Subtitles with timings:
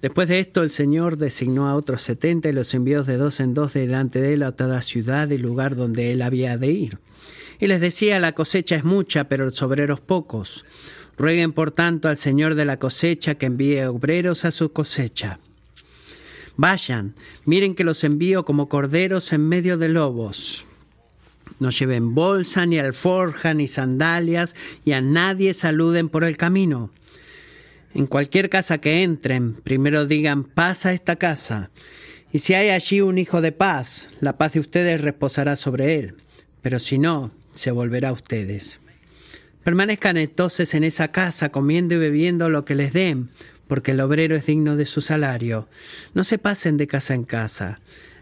[0.00, 3.52] Después de esto, el Señor designó a otros setenta y los envió de dos en
[3.52, 6.98] dos delante de él a toda ciudad y lugar donde él había de ir.
[7.58, 10.64] Y les decía, la cosecha es mucha, pero los obreros pocos.
[11.18, 15.38] Rueguen por tanto al Señor de la cosecha que envíe obreros a su cosecha.
[16.56, 17.14] Vayan,
[17.44, 20.66] miren que los envío como corderos en medio de lobos.
[21.58, 24.56] No lleven bolsa, ni alforja, ni sandalias,
[24.86, 26.90] y a nadie saluden por el camino.
[27.94, 31.70] En cualquier casa que entren, primero digan paz a esta casa.
[32.32, 36.14] Y si hay allí un hijo de paz, la paz de ustedes reposará sobre él.
[36.62, 38.80] Pero si no, se volverá a ustedes.
[39.64, 43.30] Permanezcan entonces en esa casa comiendo y bebiendo lo que les den,
[43.66, 45.68] porque el obrero es digno de su salario.
[46.14, 47.80] No se pasen de casa en casa.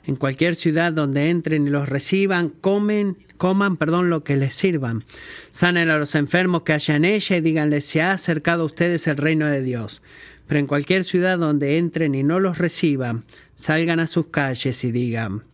[0.09, 5.05] En cualquier ciudad donde entren y los reciban, comen coman, perdón, lo que les sirvan.
[5.51, 9.07] Sanen a los enfermos que haya en ella y díganles, se ha acercado a ustedes
[9.07, 10.01] el reino de Dios.
[10.47, 14.93] Pero en cualquier ciudad donde entren y no los reciban, salgan a sus calles y
[14.93, 15.45] digan,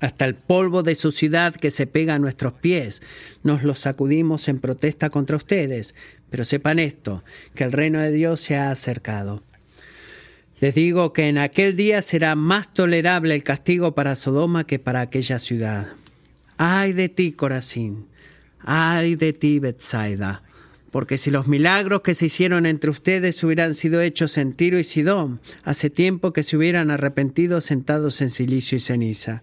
[0.00, 3.00] hasta el polvo de su ciudad que se pega a nuestros pies,
[3.42, 5.94] nos lo sacudimos en protesta contra ustedes.
[6.28, 9.42] Pero sepan esto, que el reino de Dios se ha acercado.
[10.62, 15.00] Les digo que en aquel día será más tolerable el castigo para Sodoma que para
[15.00, 15.88] aquella ciudad.
[16.56, 18.06] Ay de ti, Corazín,
[18.60, 20.44] ay de ti, Bethsaida,
[20.92, 24.84] porque si los milagros que se hicieron entre ustedes hubieran sido hechos en Tiro y
[24.84, 29.42] Sidón, hace tiempo que se hubieran arrepentido sentados en silicio y ceniza.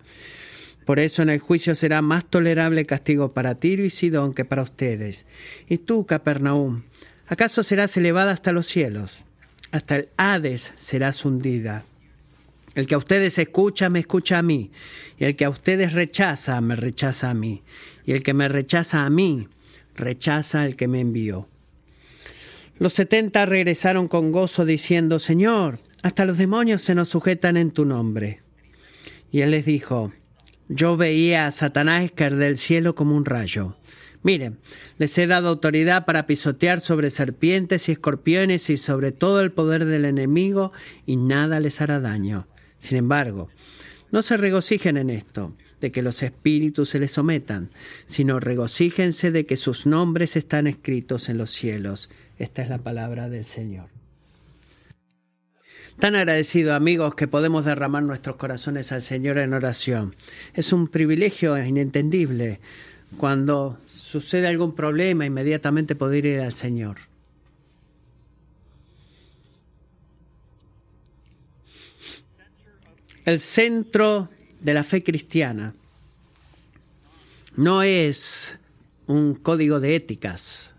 [0.86, 4.62] Por eso en el juicio será más tolerable castigo para Tiro y Sidón que para
[4.62, 5.26] ustedes.
[5.68, 6.84] Y tú, Capernaum,
[7.28, 9.26] ¿acaso serás elevada hasta los cielos?
[9.72, 11.86] Hasta el Hades serás hundida.
[12.76, 14.72] El que a ustedes escucha, me escucha a mí.
[15.18, 17.62] Y el que a ustedes rechaza, me rechaza a mí.
[18.06, 19.48] Y el que me rechaza a mí,
[19.96, 21.48] rechaza al que me envió.
[22.78, 27.86] Los setenta regresaron con gozo diciendo, Señor, hasta los demonios se nos sujetan en tu
[27.86, 28.42] nombre.
[29.32, 30.14] Y él les dijo,
[30.70, 33.76] yo veía a Satanás caer del cielo como un rayo.
[34.22, 34.60] Miren,
[34.98, 39.86] les he dado autoridad para pisotear sobre serpientes y escorpiones y sobre todo el poder
[39.86, 40.74] del enemigo,
[41.06, 42.48] y nada les hará daño.
[42.80, 43.50] Sin embargo,
[44.12, 47.70] no se regocijen en esto, de que los espíritus se les sometan,
[48.06, 52.10] sino regocíjense de que sus nombres están escritos en los cielos.
[52.38, 53.88] Esta es la palabra del Señor.
[56.00, 60.16] Tan agradecido amigos que podemos derramar nuestros corazones al Señor en oración.
[60.54, 62.60] Es un privilegio inentendible
[63.18, 63.78] cuando
[64.10, 66.98] sucede algún problema inmediatamente poder ir al Señor.
[73.26, 75.76] el centro de la fe cristiana
[77.56, 78.58] no es
[79.06, 80.74] un código de éticas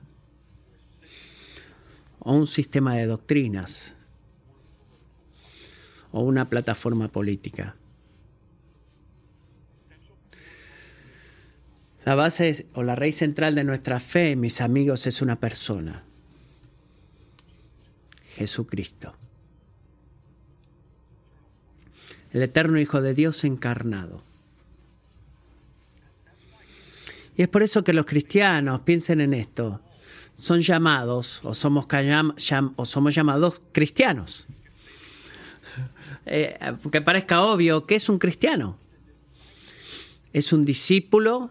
[2.18, 3.94] o un sistema de doctrinas
[6.10, 7.76] o una plataforma política.
[12.04, 16.04] La base o la raíz central de nuestra fe, mis amigos, es una persona,
[18.34, 19.14] Jesucristo
[22.32, 24.22] el eterno Hijo de Dios encarnado.
[27.36, 29.80] Y es por eso que los cristianos, piensen en esto,
[30.36, 31.86] son llamados o somos,
[32.76, 34.46] o somos llamados cristianos.
[36.26, 36.58] Eh,
[36.92, 38.76] que parezca obvio, ¿qué es un cristiano?
[40.32, 41.50] Es un discípulo,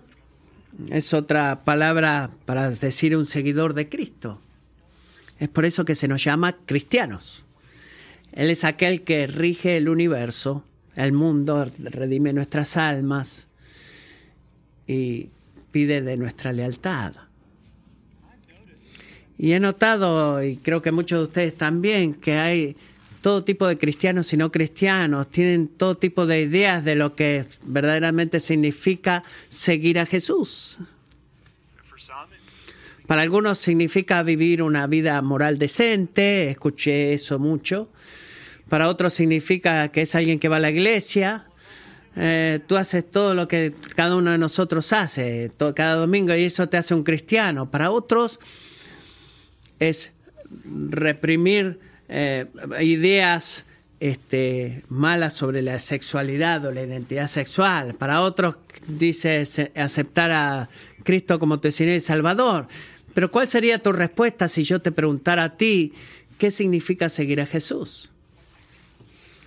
[0.90, 4.42] es otra palabra para decir un seguidor de Cristo.
[5.40, 7.46] Es por eso que se nos llama cristianos.
[8.32, 10.64] Él es aquel que rige el universo
[10.96, 13.48] el mundo, redime nuestras almas
[14.86, 15.30] y
[15.72, 17.14] pide de nuestra lealtad.
[19.38, 22.76] Y he notado, y creo que muchos de ustedes también, que hay
[23.22, 27.46] todo tipo de cristianos y no cristianos, tienen todo tipo de ideas de lo que
[27.64, 30.78] verdaderamente significa seguir a Jesús.
[33.08, 37.90] Para algunos significa vivir una vida moral decente, escuché eso mucho.
[38.70, 41.48] Para otros significa que es alguien que va a la iglesia.
[42.16, 46.70] Eh, tú haces todo lo que cada uno de nosotros hace cada domingo y eso
[46.70, 47.72] te hace un cristiano.
[47.72, 48.40] Para otros
[49.80, 50.14] es
[50.90, 51.80] reprimir
[52.10, 52.48] eh,
[52.82, 53.66] ideas
[54.00, 57.96] este, malas sobre la sexualidad o la identidad sexual.
[57.96, 58.58] Para otros
[58.88, 59.44] dice
[59.76, 60.70] aceptar a
[61.04, 62.68] Cristo como tu Señor y Salvador.
[63.14, 65.94] Pero ¿cuál sería tu respuesta si yo te preguntara a ti
[66.38, 68.10] qué significa seguir a Jesús?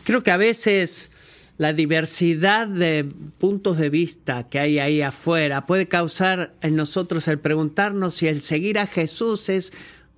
[0.04, 1.10] Creo que a veces
[1.58, 3.04] la diversidad de
[3.38, 8.42] puntos de vista que hay ahí afuera puede causar en nosotros el preguntarnos si el
[8.42, 9.72] seguir a Jesús es,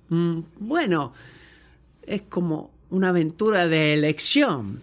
[0.09, 1.13] mm, bueno,
[2.07, 4.81] es como una aventura de elección.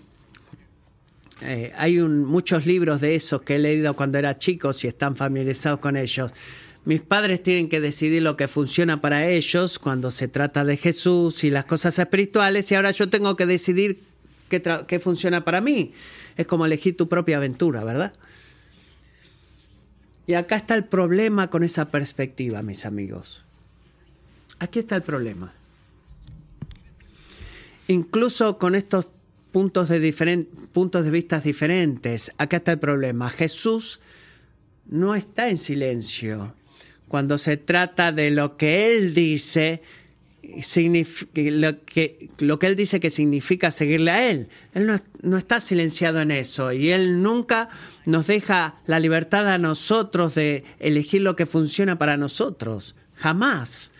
[1.41, 5.81] Eh, hay muchos libros de esos que he leído cuando era chico, y están familiarizados
[5.81, 6.33] con ellos.
[6.85, 11.45] Mis padres tienen que decidir lo que funciona para ellos cuando se trata de Jesús
[11.45, 14.01] y las cosas espirituales y ahora yo tengo que decidir
[14.49, 15.93] qué, qué funciona para mí.
[16.37, 18.13] Es como elegir tu propia aventura, ¿verdad?
[20.27, 23.45] Y acá está el problema con esa perspectiva, mis amigos.
[24.59, 25.53] Aquí está el problema.
[27.88, 29.08] Incluso con estos
[29.52, 33.29] puntos de, puntos de vista diferentes, acá está el problema.
[33.29, 34.00] Jesús
[34.87, 36.55] no está en silencio
[37.12, 39.82] cuando se trata de lo que Él dice,
[40.43, 42.31] lo que,
[42.62, 44.49] Él dice que significa seguirle a Él.
[44.73, 44.90] Él
[45.20, 47.69] no, está silenciado en eso y Él nunca
[48.06, 52.96] nos deja la libertad a nosotros de elegir lo que funciona para nosotros.
[53.17, 53.90] Jamás.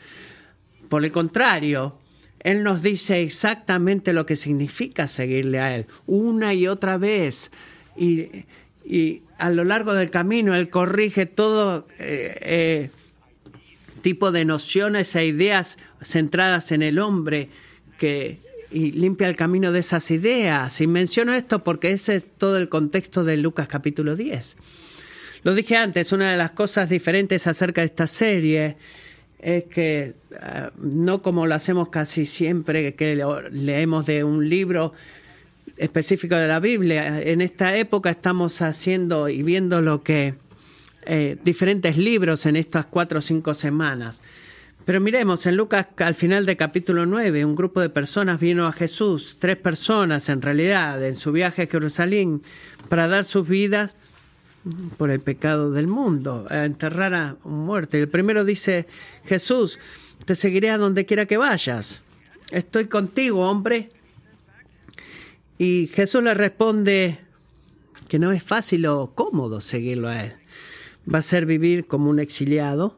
[0.89, 1.99] Por el contrario,
[2.43, 7.51] Él nos dice exactamente lo que significa seguirle a Él, una y otra vez.
[7.97, 8.45] Y,
[8.85, 11.89] y a lo largo del camino Él corrige todo.
[11.99, 12.91] Eh, eh,
[14.03, 17.49] tipo de nociones e ideas centradas en el hombre
[17.99, 18.41] que
[18.73, 20.81] y limpia el camino de esas ideas.
[20.81, 24.57] Y menciono esto porque ese es todo el contexto de Lucas capítulo 10.
[25.43, 28.77] Lo dije antes, una de las cosas diferentes acerca de esta serie
[29.43, 34.95] es que eh, no como lo hacemos casi siempre, que leemos de un libro
[35.77, 37.21] específico de la Biblia.
[37.21, 40.35] En esta época estamos haciendo y viendo lo que
[41.05, 44.23] eh, diferentes libros en estas cuatro o cinco semanas.
[44.85, 48.73] Pero miremos, en Lucas al final del capítulo 9, un grupo de personas vino a
[48.73, 52.43] Jesús, tres personas en realidad, en su viaje a Jerusalén,
[52.89, 53.97] para dar sus vidas
[54.97, 57.97] por el pecado del mundo, a enterrar a un muerto.
[57.97, 58.87] Y el primero dice,
[59.25, 59.79] Jesús,
[60.25, 62.03] te seguiré a donde quiera que vayas.
[62.51, 63.91] Estoy contigo, hombre.
[65.59, 67.19] Y Jesús le responde
[68.09, 70.33] que no es fácil o cómodo seguirlo a él
[71.13, 72.97] va a ser vivir como un exiliado.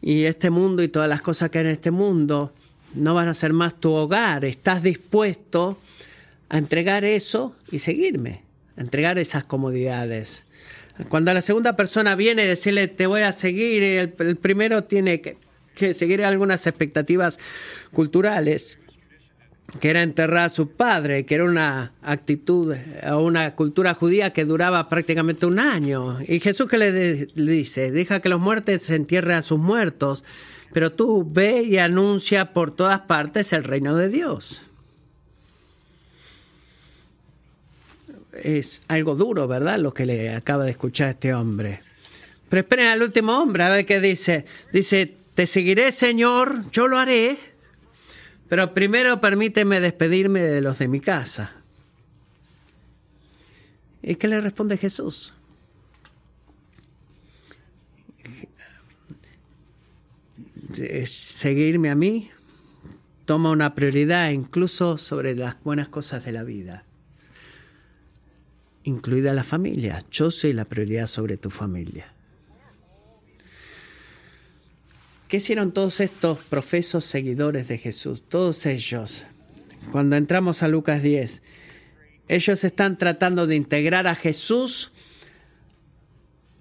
[0.00, 2.52] Y este mundo y todas las cosas que hay en este mundo
[2.94, 4.44] no van a ser más tu hogar.
[4.44, 5.78] Estás dispuesto
[6.48, 8.42] a entregar eso y seguirme,
[8.78, 10.44] entregar esas comodidades.
[11.08, 15.36] Cuando la segunda persona viene y decirle te voy a seguir, el, primero tiene que,
[15.94, 17.38] seguir algunas expectativas
[17.92, 18.78] culturales
[19.80, 22.74] que era enterrar a su padre, que era una actitud
[23.12, 26.18] o una cultura judía que duraba prácticamente un año.
[26.26, 30.24] Y Jesús que le, dice, deja que los muertos se entierren a sus muertos,
[30.72, 34.67] pero tú ve y anuncia por todas partes el reino de Dios.
[38.42, 39.78] Es algo duro, ¿verdad?
[39.78, 41.80] Lo que le acaba de escuchar este hombre.
[42.48, 44.44] Pero esperen al último hombre a ver qué dice.
[44.72, 47.36] Dice, te seguiré, Señor, yo lo haré
[48.48, 51.52] pero primero permíteme despedirme de los de mi casa.
[54.02, 55.34] ¿Y qué le responde Jesús?
[61.06, 62.30] seguirme a mí
[63.24, 66.84] toma una prioridad incluso sobre las buenas cosas de la vida,
[68.88, 70.02] incluida la familia.
[70.10, 72.12] Yo soy la prioridad sobre tu familia.
[75.28, 78.22] ¿Qué hicieron todos estos profesos seguidores de Jesús?
[78.26, 79.26] Todos ellos,
[79.92, 81.42] cuando entramos a Lucas 10,
[82.28, 84.92] ellos están tratando de integrar a Jesús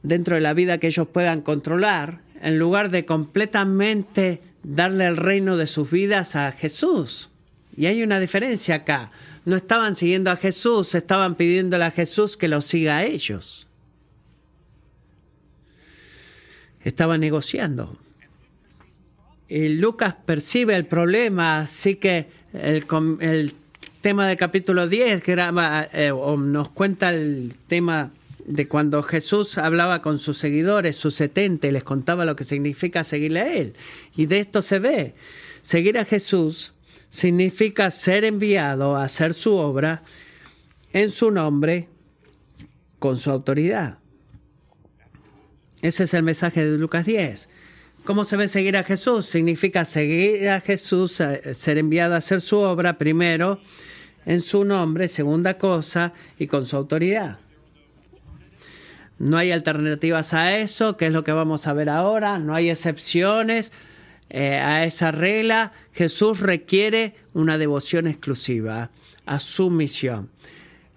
[0.04, 5.56] dentro de la vida que ellos puedan controlar, en lugar de completamente darle el reino
[5.56, 7.30] de sus vidas a Jesús.
[7.78, 9.12] Y hay una diferencia acá.
[9.46, 13.68] No estaban siguiendo a Jesús, estaban pidiéndole a Jesús que los siga a ellos.
[16.84, 17.96] Estaban negociando.
[19.48, 23.54] Y Lucas percibe el problema, así que el,
[24.02, 25.34] tema del capítulo 10 que
[25.94, 28.12] eh, nos cuenta el tema
[28.46, 33.04] de cuando Jesús hablaba con sus seguidores, sus 70, y les contaba lo que significa
[33.04, 33.74] seguirle a Él.
[34.16, 35.14] Y de esto se ve.
[35.62, 36.74] Seguir a Jesús
[37.18, 40.04] significa ser enviado a hacer su obra
[40.94, 41.88] en su nombre,
[43.00, 43.98] con su autoridad.
[45.82, 47.50] Ese es el mensaje de Lucas 10.
[48.04, 49.26] ¿Cómo se ve seguir a Jesús?
[49.26, 53.62] Significa seguir a Jesús, eh, ser enviado a hacer su obra primero,
[54.28, 57.40] en su nombre, segunda cosa, y con su autoridad.
[59.18, 62.70] No hay alternativas a eso, que es lo que vamos a ver ahora, no hay
[62.70, 63.72] excepciones
[64.30, 65.74] eh, a esa regla.
[65.94, 68.92] Jesús requiere una devoción exclusiva
[69.26, 70.30] a su misión.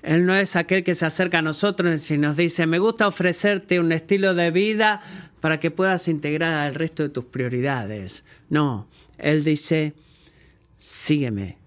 [0.03, 3.81] Él no es aquel que se acerca a nosotros y nos dice, me gusta ofrecerte
[3.81, 5.03] un estilo de vida
[5.41, 8.25] para que puedas integrar al resto de tus prioridades.
[8.49, 9.95] No, Él dice,
[10.79, 11.59] sígueme.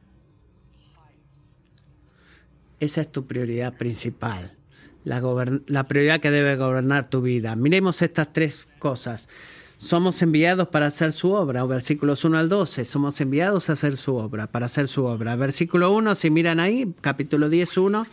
[2.80, 4.58] Esa es tu prioridad principal,
[5.06, 5.22] la,
[5.68, 7.56] la prioridad que debe gobernar tu vida.
[7.56, 9.30] Miremos estas tres cosas.
[9.84, 14.16] Somos enviados para hacer su obra, versículos 1 al 12, somos enviados a hacer su
[14.16, 15.36] obra, para hacer su obra.
[15.36, 18.08] Versículo 1, si miran ahí, capítulo 10, 1,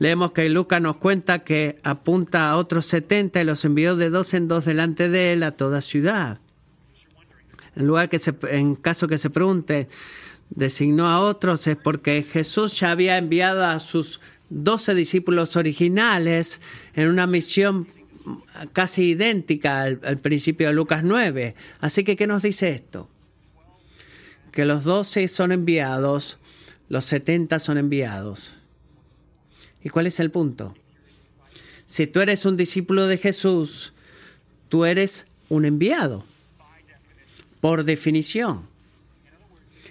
[0.00, 4.34] leemos que Lucas nos cuenta que apunta a otros 70 y los envió de dos
[4.34, 6.40] en dos delante de él a toda ciudad.
[7.76, 9.88] En lugar que se, en caso que se pregunte,
[10.48, 16.60] designó a otros es porque Jesús ya había enviado a sus doce discípulos originales
[16.96, 17.86] en una misión
[18.72, 21.54] casi idéntica al, principio de Lucas 9.
[21.80, 23.08] Así que, ¿qué nos dice esto?
[24.52, 26.38] Que los doce son enviados,
[26.88, 28.56] los setenta son enviados.
[29.82, 30.74] ¿Y cuál es el punto?
[31.86, 33.92] Si tú eres un discípulo de Jesús,
[34.68, 36.24] tú eres un enviado,
[37.60, 38.68] por definición.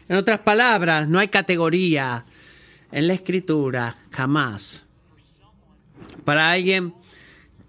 [0.08, 2.25] En otras palabras, no hay categoría
[2.91, 4.84] en la escritura, jamás.
[6.25, 6.93] Para alguien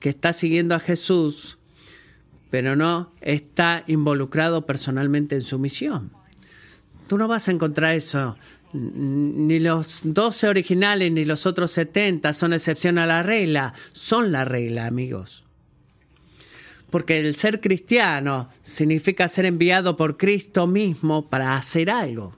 [0.01, 1.59] que está siguiendo a Jesús,
[2.51, 6.11] pero no está involucrado personalmente en su misión.
[7.07, 8.37] Tú no vas a encontrar eso.
[8.73, 13.75] Ni los 12 originales ni los otros 70 son excepción a la regla.
[13.93, 15.45] Son la regla, amigos.
[16.89, 22.33] Porque el ser cristiano significa ser enviado por Cristo mismo para hacer algo.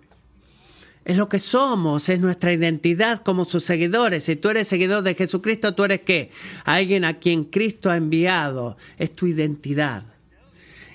[1.04, 4.22] Es lo que somos, es nuestra identidad como sus seguidores.
[4.24, 6.30] Si tú eres seguidor de Jesucristo, tú eres qué?
[6.64, 8.76] Alguien a quien Cristo ha enviado.
[8.98, 10.04] Es tu identidad.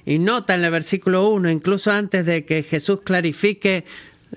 [0.05, 3.83] Y nota en el versículo 1, incluso antes de que Jesús clarifique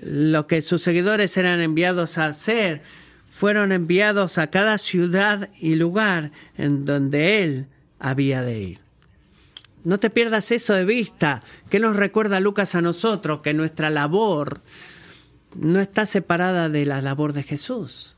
[0.01, 2.81] lo que sus seguidores eran enviados a hacer,
[3.31, 7.67] fueron enviados a cada ciudad y lugar en donde Él
[7.99, 8.79] había de ir.
[9.85, 11.41] No te pierdas eso de vista.
[11.69, 13.39] ¿Qué nos recuerda Lucas a nosotros?
[13.39, 14.59] Que nuestra labor
[15.55, 18.15] no está separada de la labor de Jesús.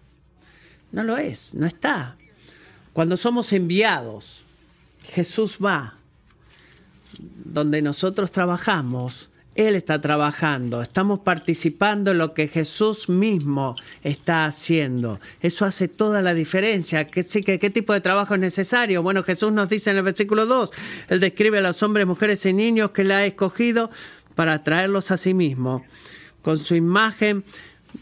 [0.91, 2.17] No lo es, no está.
[2.93, 4.43] Cuando somos enviados,
[5.03, 5.95] Jesús va
[7.45, 15.19] donde nosotros trabajamos, Él está trabajando, estamos participando en lo que Jesús mismo está haciendo.
[15.41, 17.05] Eso hace toda la diferencia.
[17.07, 19.03] ¿Qué, ¿Qué tipo de trabajo es necesario?
[19.03, 20.71] Bueno, Jesús nos dice en el versículo 2,
[21.09, 23.91] Él describe a los hombres, mujeres y niños que Él ha escogido
[24.35, 25.83] para traerlos a sí mismo
[26.43, 27.43] con su imagen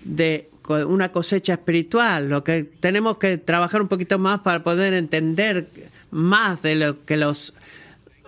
[0.03, 2.29] de una cosecha espiritual.
[2.29, 5.67] Lo que tenemos que trabajar un poquito más para poder entender
[6.11, 7.53] más de lo que los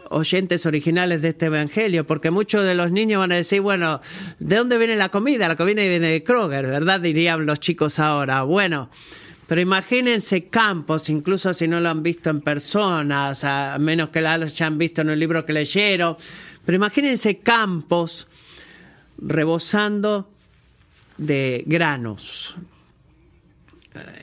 [0.10, 4.00] oyentes originales de este evangelio, porque muchos de los niños van a decir, bueno,
[4.40, 5.48] ¿de dónde viene la comida?
[5.48, 7.00] La comida viene de Kroger, ¿verdad?
[7.00, 8.44] Dirían los chicos ahora.
[8.44, 8.90] Bueno,
[9.48, 14.30] pero imagínense campos, incluso si no lo han visto en personas, a menos que lo
[14.30, 16.16] hayan visto en el libro que leyeron,
[16.64, 18.28] pero imagínense campos
[19.24, 20.30] rebosando
[21.18, 22.56] de granos,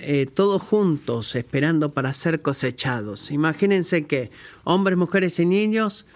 [0.00, 3.30] eh, todos juntos esperando para ser cosechados.
[3.30, 4.30] Imagínense que
[4.64, 6.06] hombres, mujeres y niños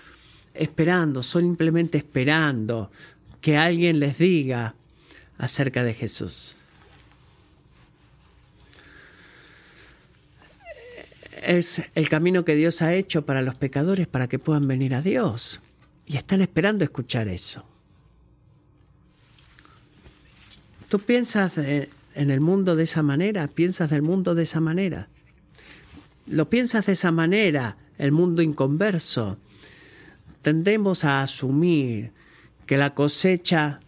[0.55, 2.91] esperando, simplemente esperando
[3.41, 4.75] que alguien les diga
[5.39, 6.57] acerca de Jesús.
[11.43, 15.03] Es el camino que Dios ha hecho para los pecadores para que puedan venir a
[15.03, 15.61] Dios.
[16.07, 17.67] Y están esperando escuchar eso.
[20.95, 23.49] ¿Tú piensas en el mundo de esa manera?
[23.49, 25.09] ¿Piensas del mundo de esa manera?
[26.29, 29.37] ¿Lo piensas de esa manera, el mundo inconverso?
[30.41, 32.13] Tendemos a asumir
[32.65, 33.81] que la cosecha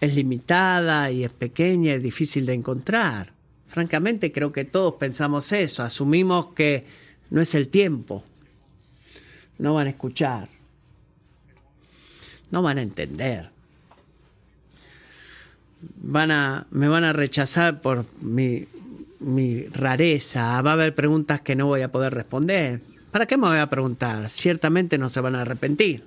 [0.00, 3.32] es limitada y es pequeña y difícil de encontrar.
[3.66, 6.86] Francamente creo que todos pensamos eso, asumimos que
[7.30, 8.22] no es el tiempo,
[9.58, 10.48] no van a escuchar,
[12.52, 13.50] no van a entender
[15.96, 18.66] van a, me van a rechazar por mi,
[19.20, 22.80] mi rareza, va a haber preguntas que no voy a poder responder.
[23.10, 24.28] ¿Para qué me voy a preguntar?
[24.28, 26.04] Ciertamente no se van a arrepentir.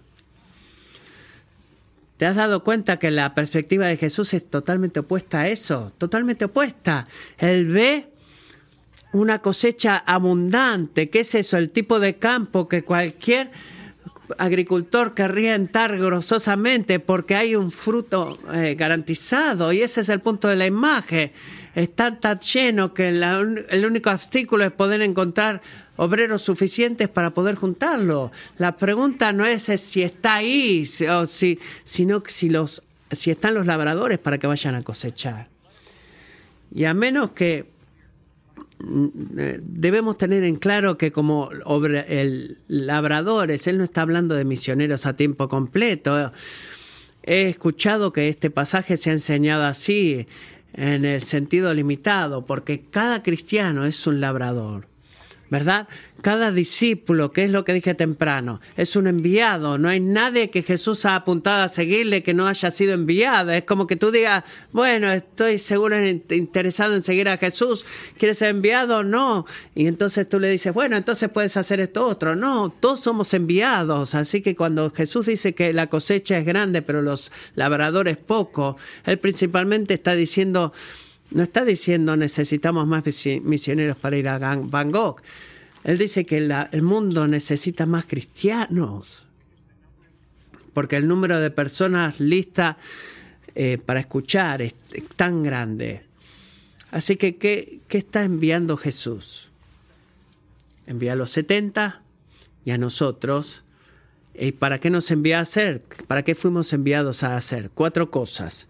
[2.17, 5.91] ¿Te has dado cuenta que la perspectiva de Jesús es totalmente opuesta a eso?
[5.97, 7.05] Totalmente opuesta.
[7.37, 8.07] Él ve
[9.11, 11.09] una cosecha abundante.
[11.09, 11.57] ¿Qué es eso?
[11.57, 13.51] El tipo de campo que cualquier
[14.37, 20.47] agricultor querría entrar grososamente porque hay un fruto eh, garantizado y ese es el punto
[20.47, 21.31] de la imagen.
[21.75, 25.61] Está tan lleno que el único obstáculo es poder encontrar
[25.95, 28.31] obreros suficientes para poder juntarlo.
[28.57, 33.65] La pregunta no es si está ahí, o si, sino si, los, si están los
[33.65, 35.47] labradores para que vayan a cosechar.
[36.73, 37.72] Y a menos que
[38.85, 45.15] debemos tener en claro que como el labradores, él no está hablando de misioneros a
[45.15, 46.31] tiempo completo.
[47.23, 50.27] he escuchado que este pasaje se ha enseñado así,
[50.73, 54.92] en el sentido limitado, porque cada cristiano es un labrador.
[55.49, 55.87] ¿Verdad?
[56.21, 59.77] Cada discípulo, que es lo que dije temprano, es un enviado.
[59.77, 63.51] No hay nadie que Jesús ha apuntado a seguirle que no haya sido enviado.
[63.51, 67.85] Es como que tú digas, bueno, estoy seguro interesado en seguir a Jesús.
[68.17, 69.03] ¿Quieres ser enviado?
[69.03, 69.45] No.
[69.75, 72.35] Y entonces tú le dices, bueno, entonces puedes hacer esto otro.
[72.35, 74.15] No, todos somos enviados.
[74.15, 79.19] Así que cuando Jesús dice que la cosecha es grande, pero los labradores poco, él
[79.19, 80.73] principalmente está diciendo
[81.33, 83.03] no está diciendo necesitamos más
[83.43, 85.21] misioneros para ir a Bangkok.
[85.83, 89.25] Él dice que el mundo necesita más cristianos.
[90.73, 92.77] Porque el número de personas listas
[93.55, 94.73] eh, para escuchar es,
[95.15, 96.03] tan grande.
[96.91, 99.51] Así que, ¿qué, ¿qué, está enviando Jesús?
[100.87, 102.01] Envía a los 70
[102.65, 103.63] y a nosotros.
[104.33, 105.81] ¿Y para qué nos envía a hacer?
[106.07, 107.69] ¿Para qué fuimos enviados a hacer?
[107.71, 108.67] Cuatro cosas.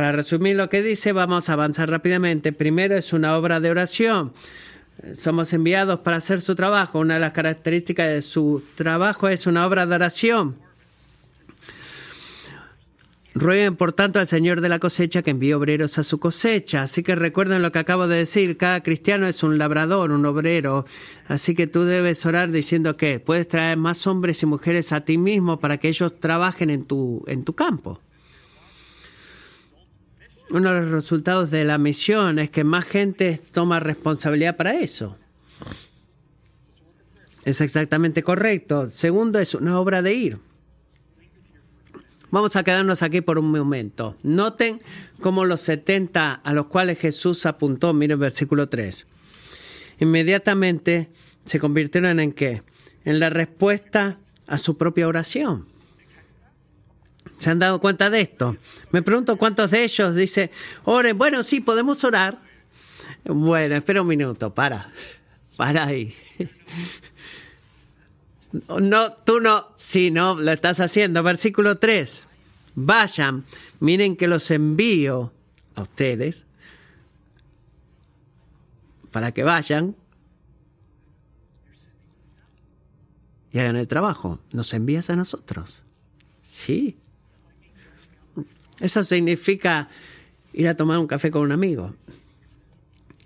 [0.00, 2.54] Para resumir lo que dice, vamos a avanzar rápidamente.
[2.54, 4.32] Primero es una obra de oración.
[5.12, 7.00] Somos enviados para hacer su trabajo.
[7.00, 10.56] Una de las características de su trabajo es una obra de oración.
[13.34, 16.84] Rueguen, por tanto, al Señor de la cosecha que envíe obreros a su cosecha.
[16.84, 20.86] Así que recuerden lo que acabo de decir, cada cristiano es un labrador, un obrero.
[21.28, 25.18] Así que tú debes orar diciendo que puedes traer más hombres y mujeres a ti
[25.18, 28.00] mismo para que ellos trabajen en tu, en tu campo
[30.50, 35.16] uno de los resultados de la misión es que más gente toma responsabilidad para eso.
[37.44, 38.90] Es exactamente correcto.
[38.90, 40.38] Segundo, es una obra de ir.
[42.30, 44.16] Vamos a quedarnos aquí por un momento.
[44.22, 44.80] Noten
[45.20, 49.06] cómo los 70 a los cuales Jesús apuntó, miren versículo 3,
[49.98, 51.10] inmediatamente
[51.44, 52.62] se convirtieron en qué?
[53.04, 55.69] En la respuesta a su propia oración.
[57.40, 58.58] ¿Se han dado cuenta de esto?
[58.90, 60.50] Me pregunto cuántos de ellos dice,
[60.84, 62.38] oren, bueno, sí, podemos orar.
[63.24, 64.92] Bueno, espera un minuto, para,
[65.56, 66.14] para ahí.
[68.52, 71.22] No, tú no, sí, no, lo estás haciendo.
[71.22, 72.26] Versículo 3.
[72.74, 73.44] Vayan,
[73.78, 75.32] miren que los envío
[75.76, 76.44] a ustedes
[79.12, 79.96] para que vayan
[83.50, 84.40] y hagan el trabajo.
[84.52, 85.82] ¿Nos envías a nosotros?
[86.42, 86.98] Sí.
[88.80, 89.88] Eso significa
[90.52, 91.94] ir a tomar un café con un amigo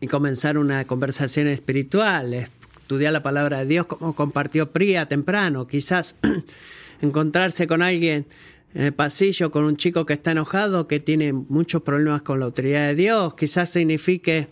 [0.01, 6.17] y comenzar una conversación espiritual, estudiar la palabra de Dios como compartió Pría temprano, quizás
[7.01, 8.27] encontrarse con alguien
[8.75, 12.47] en el pasillo, con un chico que está enojado, que tiene muchos problemas con la
[12.47, 14.49] autoridad de Dios, quizás signifique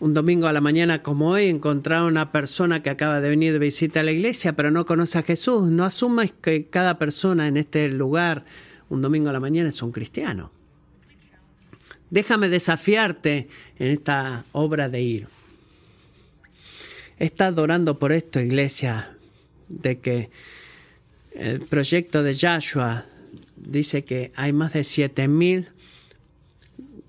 [0.00, 3.54] un domingo a la mañana como hoy encontrar a una persona que acaba de venir
[3.54, 5.70] de visita a la iglesia, pero no conoce a Jesús.
[5.70, 8.44] No asumas que cada persona en este lugar
[8.94, 10.50] un domingo a la mañana es un cristiano.
[12.10, 15.28] Déjame desafiarte en esta obra de ir.
[17.18, 19.16] Estado orando por esto, iglesia,
[19.68, 20.30] de que
[21.32, 23.06] el proyecto de Joshua
[23.56, 25.68] dice que hay más de 7000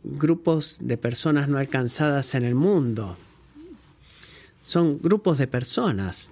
[0.04, 3.18] grupos de personas no alcanzadas en el mundo.
[4.62, 6.32] Son grupos de personas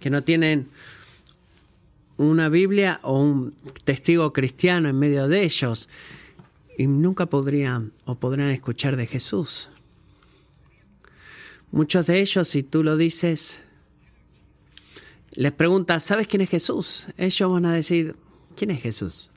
[0.00, 0.68] que no tienen
[2.28, 3.54] una Biblia o un
[3.84, 5.88] testigo cristiano en medio de ellos
[6.76, 9.70] y nunca podrían o podrían escuchar de Jesús.
[11.72, 13.60] Muchos de ellos, si tú lo dices,
[15.32, 17.06] les preguntas, ¿sabes quién es Jesús?
[17.16, 18.16] Ellos van a decir,
[18.56, 19.30] ¿quién es Jesús?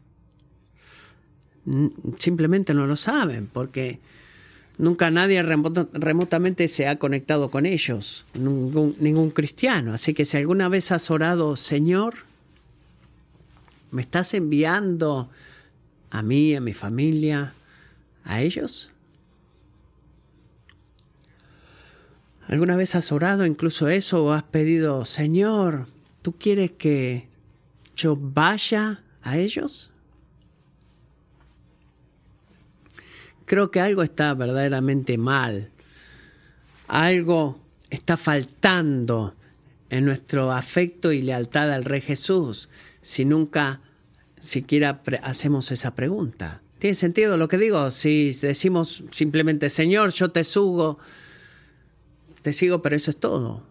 [2.17, 3.99] Simplemente no lo saben porque
[4.77, 9.93] nunca nadie remotamente se ha conectado con ellos, ningún, ningún cristiano.
[9.93, 12.15] Así que si alguna vez has orado, Señor,
[13.93, 15.29] ¿Me estás enviando
[16.09, 17.53] a mí, a mi familia,
[18.23, 18.89] a ellos?
[22.47, 25.85] ¿Alguna vez has orado incluso eso o has pedido, Señor,
[26.23, 27.27] ¿tú quieres que
[27.95, 29.91] yo vaya a ellos?
[33.45, 35.69] Creo que algo está verdaderamente mal.
[36.87, 37.59] Algo
[37.91, 39.35] está faltando
[39.91, 42.69] en nuestro afecto y lealtad al Rey Jesús
[43.03, 43.81] si nunca
[44.43, 46.61] siquiera hacemos esa pregunta.
[46.77, 47.89] ¿Tiene sentido lo que digo?
[47.91, 50.99] Si decimos simplemente, Señor, yo te sugo,
[52.41, 53.63] te sigo, pero eso es todo.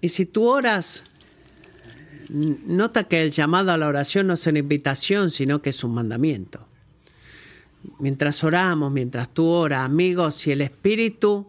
[0.00, 1.04] Y si tú oras,
[2.30, 5.94] nota que el llamado a la oración no es una invitación, sino que es un
[5.94, 6.66] mandamiento.
[8.00, 11.46] Mientras oramos, mientras tú oras, amigos, si el Espíritu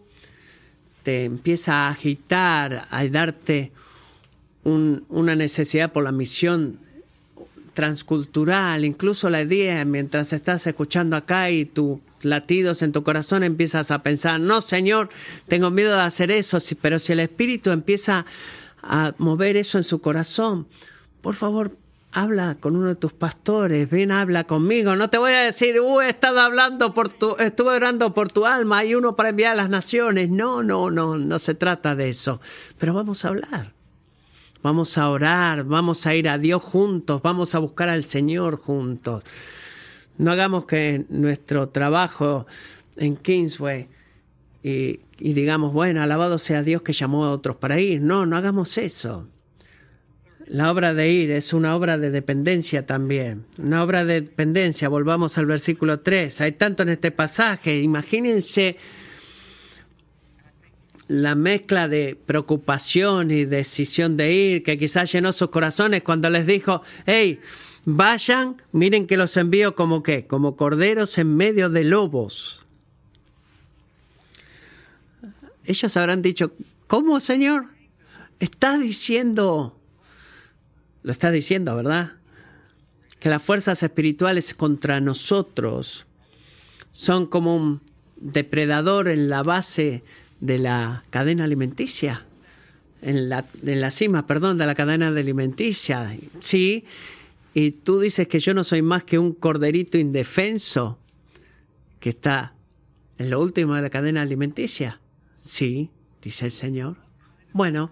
[1.01, 3.71] te empieza a agitar, a darte
[4.63, 6.79] una necesidad por la misión
[7.73, 13.91] transcultural, incluso la idea, mientras estás escuchando acá y tus latidos en tu corazón empiezas
[13.91, 15.09] a pensar, no Señor,
[15.47, 18.25] tengo miedo de hacer eso, pero si el Espíritu empieza
[18.83, 20.67] a mover eso en su corazón,
[21.21, 21.77] por favor,
[22.11, 24.95] habla con uno de tus pastores, ven, habla conmigo.
[24.95, 28.45] No te voy a decir, uh, he estado hablando por tu, estuve orando por tu
[28.45, 30.29] alma, hay uno para enviar a las naciones.
[30.29, 32.41] No, no, no, no se trata de eso.
[32.77, 33.73] Pero vamos a hablar.
[34.63, 39.23] Vamos a orar, vamos a ir a Dios juntos, vamos a buscar al Señor juntos.
[40.17, 42.45] No hagamos que nuestro trabajo
[42.95, 43.87] en Kingsway
[44.63, 48.01] y, digamos, bueno, alabado sea Dios que llamó a otros para ir.
[48.01, 49.27] No, no hagamos eso.
[50.47, 53.45] La obra de ir es una obra de dependencia también.
[53.57, 54.89] Una obra de dependencia.
[54.89, 56.41] Volvamos al versículo 3.
[56.41, 57.79] Hay tanto en este pasaje.
[57.79, 58.75] Imagínense
[61.11, 66.47] la mezcla de preocupación y decisión de ir que quizás llenó sus corazones cuando les
[66.47, 67.39] dijo, hey,
[67.85, 72.65] vayan, miren que los envío como qué, como corderos en medio de lobos.
[75.65, 76.53] Ellos habrán dicho,
[76.87, 77.65] ¿cómo, Señor?
[78.39, 79.77] Está diciendo
[81.03, 82.11] lo está diciendo, ¿verdad?
[83.19, 86.05] Que las fuerzas espirituales contra nosotros
[86.91, 87.81] son como un
[88.17, 90.03] depredador en la base
[90.41, 92.25] de la cadena alimenticia,
[93.01, 96.15] en la, en la cima, perdón, de la cadena alimenticia.
[96.39, 96.83] Sí,
[97.53, 100.99] y tú dices que yo no soy más que un corderito indefenso
[101.99, 102.53] que está
[103.17, 104.99] en lo último de la cadena alimenticia.
[105.41, 105.89] Sí,
[106.21, 106.97] dice el Señor.
[107.53, 107.91] Bueno,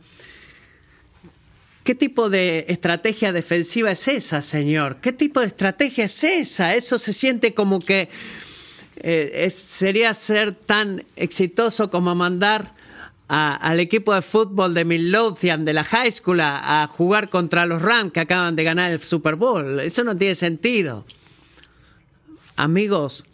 [1.90, 4.98] ¿Qué tipo de estrategia defensiva es esa, Señor?
[5.02, 6.76] ¿Qué tipo de estrategia es esa?
[6.76, 8.10] Eso se siente como que
[9.02, 12.74] eh, sería ser tan exitoso como mandar
[13.28, 17.80] al equipo de fútbol de Midlothian de la high school a, a, jugar contra los
[17.80, 19.80] Rams que acaban de ganar el Super Bowl.
[19.82, 21.06] Eso no tiene sentido.
[22.56, 23.26] Amigos,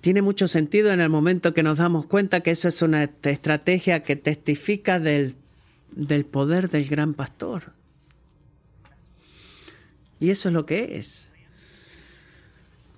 [0.00, 4.02] tiene mucho sentido en el momento que nos damos cuenta que eso es una estrategia
[4.02, 5.36] que testifica del
[5.92, 7.72] del poder del gran pastor.
[10.18, 11.29] Y eso es lo que es.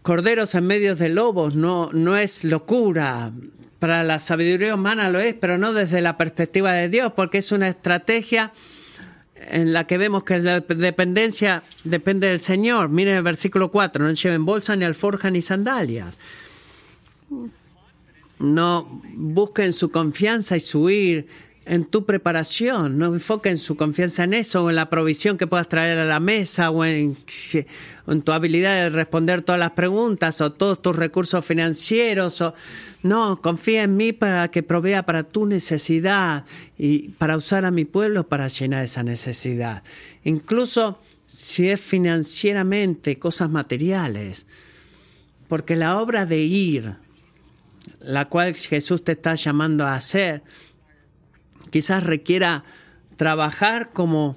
[0.02, 3.32] Corderos en medio de lobos no, no es locura.
[3.78, 7.52] Para la sabiduría humana lo es, pero no desde la perspectiva de Dios, porque es
[7.52, 8.52] una estrategia
[9.34, 12.88] en la que vemos que la dependencia depende del Señor.
[12.88, 16.16] Miren el versículo 4, no lleven bolsa, ni alforja, ni sandalias.
[18.38, 21.28] No busquen su confianza y su ir
[21.64, 25.68] en tu preparación, no enfoquen su confianza en eso o en la provisión que puedas
[25.68, 27.16] traer a la mesa o en,
[28.24, 32.40] tu habilidad de responder todas las preguntas o todos tus recursos financieros.
[32.40, 32.54] O,
[33.02, 36.44] no, confía en mí para que provea para tu necesidad
[36.76, 39.84] y para usar a mi pueblo para llenar esa necesidad.
[40.24, 40.98] Incluso
[41.32, 44.46] si es financieramente cosas materiales.
[45.48, 46.96] Porque la obra de ir,
[48.00, 50.42] la cual Jesús te está llamando a hacer,
[51.72, 52.62] quizás requiera
[53.16, 54.36] trabajar como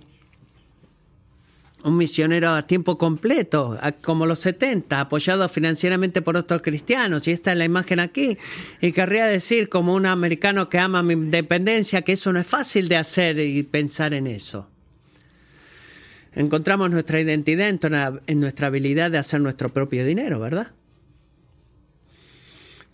[1.83, 7.27] un misionero a tiempo completo, como los 70, apoyado financieramente por otros cristianos.
[7.27, 8.39] Y esta es la imagen aquí.
[8.81, 12.89] Y querría decir, como un americano que ama mi independencia, que eso no es fácil
[12.89, 14.67] de hacer y pensar en eso.
[16.33, 17.69] Encontramos nuestra identidad
[18.25, 20.71] en nuestra habilidad de hacer nuestro propio dinero, ¿verdad?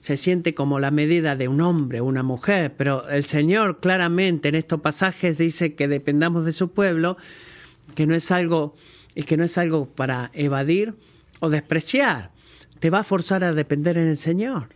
[0.01, 4.55] Se siente como la medida de un hombre, una mujer, pero el Señor claramente en
[4.55, 7.17] estos pasajes dice que dependamos de su pueblo,
[7.93, 8.75] que no es algo
[9.13, 10.95] y que no es algo para evadir
[11.39, 12.31] o despreciar.
[12.79, 14.69] Te va a forzar a depender en el Señor.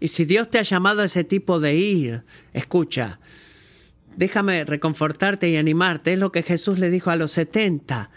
[0.00, 2.22] Y si Dios te ha llamado a ese tipo de ir,
[2.54, 3.20] escucha,
[4.16, 6.14] déjame reconfortarte y animarte.
[6.14, 8.10] Es lo que Jesús le dijo a los 70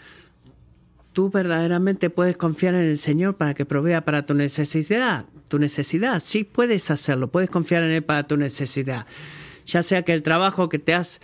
[1.12, 6.22] tú verdaderamente puedes confiar en el Señor para que provea para tu necesidad tu necesidad.
[6.24, 9.04] Sí puedes hacerlo, puedes confiar en Él para tu necesidad.
[9.66, 11.20] Ya sea que el trabajo que te has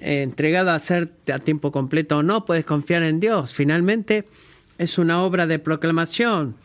[0.00, 3.54] eh, entregado a hacer a tiempo completo o no, puedes confiar en Dios.
[3.54, 4.26] Finalmente,
[4.78, 6.56] es una obra de proclamación.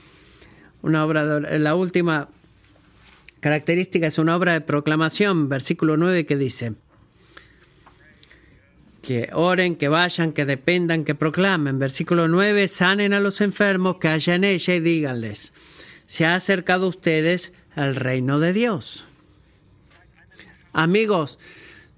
[0.81, 2.29] Una obra de, la última
[3.41, 6.73] característica es una obra de proclamación, versículo 9 que dice
[9.01, 11.79] que oren, que vayan, que dependan, que proclamen.
[11.79, 15.51] Versículo 9, sanen a los enfermos, que haya en ella y díganles
[16.11, 19.05] se ha acercado a ustedes al reino de Dios.
[20.73, 21.39] Amigos,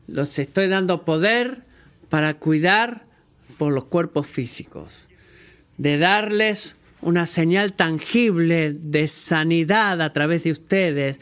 [0.05, 1.63] los estoy dando poder
[2.09, 3.07] para cuidar
[3.57, 5.07] por los cuerpos físicos,
[5.79, 11.19] de darles una señal tangible de sanidad a través de ustedes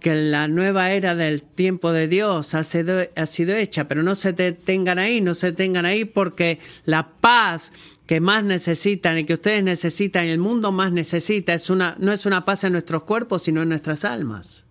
[0.00, 4.16] que la nueva era del tiempo de Dios ha sido, ha sido hecha, pero no
[4.16, 7.72] se detengan ahí, no se detengan ahí porque la paz
[8.06, 12.12] que más necesitan y que ustedes necesitan y el mundo más necesita es una, no
[12.12, 14.64] es una paz en nuestros cuerpos, sino en nuestras almas.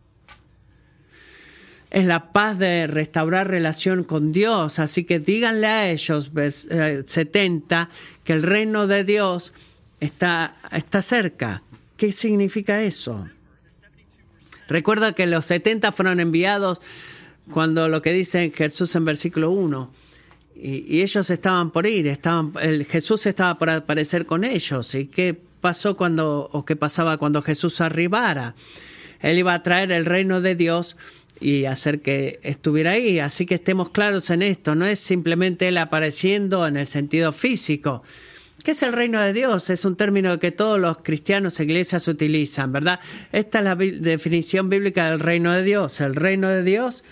[1.91, 4.79] Es la paz de restaurar relación con Dios.
[4.79, 6.31] Así que díganle a ellos,
[7.05, 9.53] 70, eh, que el reino de Dios
[9.99, 11.61] está, está cerca.
[11.95, 13.29] ¿Qué significa eso?
[14.67, 16.81] Recuerda que los 70 fueron enviados
[17.51, 19.93] cuando lo que dice Jesús en versículo 1.
[20.55, 24.95] Y, ellos estaban por ir, estaban, el, Jesús estaba por aparecer con ellos.
[24.95, 28.55] ¿Y qué pasó cuando, o qué pasaba cuando Jesús arribara?
[29.19, 30.97] Él iba a traer el reino de Dios
[31.39, 33.19] y hacer que estuviera ahí.
[33.19, 34.75] Así que estemos claros en esto.
[34.75, 38.03] No es simplemente Él apareciendo en el sentido físico,
[38.65, 39.69] ¿Qué es el reino de Dios?
[39.69, 42.99] Es un término que todos los cristianos e iglesias utilizan, ¿verdad?
[43.31, 46.01] Esta es la definición bíblica del reino de Dios.
[46.01, 47.03] El reino de Dios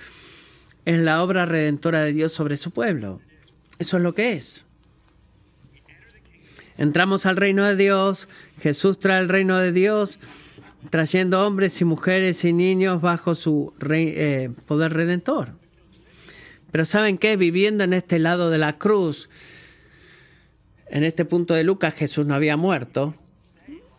[0.86, 3.22] es la obra redentora de Dios sobre su pueblo.
[3.80, 4.66] Eso es lo que es.
[6.78, 8.28] Entramos al reino de Dios,
[8.60, 10.20] Jesús trae el reino de Dios,
[10.90, 15.50] trayendo hombres y mujeres y niños bajo su eh, poder redentor.
[16.72, 17.38] Pero ¿saben qué?
[17.38, 19.30] Viviendo en este lado de la cruz,
[20.88, 23.16] en este punto de Lucas Jesús no había muerto.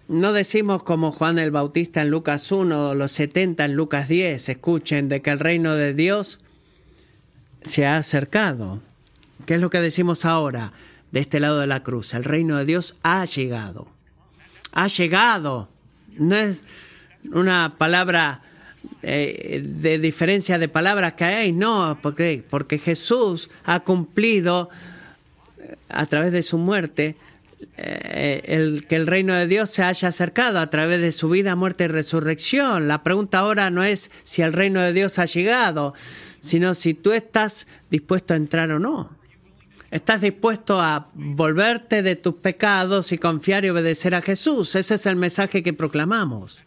[0.08, 4.48] No decimos como Juan el Bautista en Lucas 1 o los 70 en Lucas 10,
[4.48, 6.40] escuchen, de que el reino de Dios
[7.62, 8.82] se ha acercado.
[9.46, 10.72] ¿Qué es lo que decimos ahora
[11.12, 12.14] de este lado de la cruz?
[12.14, 13.88] El reino de Dios ha llegado.
[14.72, 15.68] Ha llegado.
[16.16, 16.62] No es
[17.30, 18.40] una palabra
[19.02, 24.70] eh, de diferencia de palabras que hay, no, porque, porque Jesús ha cumplido
[25.88, 27.16] a través de su muerte,
[27.76, 31.54] eh, el, que el reino de Dios se haya acercado a través de su vida,
[31.54, 32.88] muerte y resurrección.
[32.88, 35.94] La pregunta ahora no es si el reino de Dios ha llegado,
[36.40, 39.10] sino si tú estás dispuesto a entrar o no.
[39.94, 44.74] ¿Estás dispuesto a volverte de tus pecados y confiar y obedecer a Jesús?
[44.74, 46.64] Ese es el mensaje que proclamamos.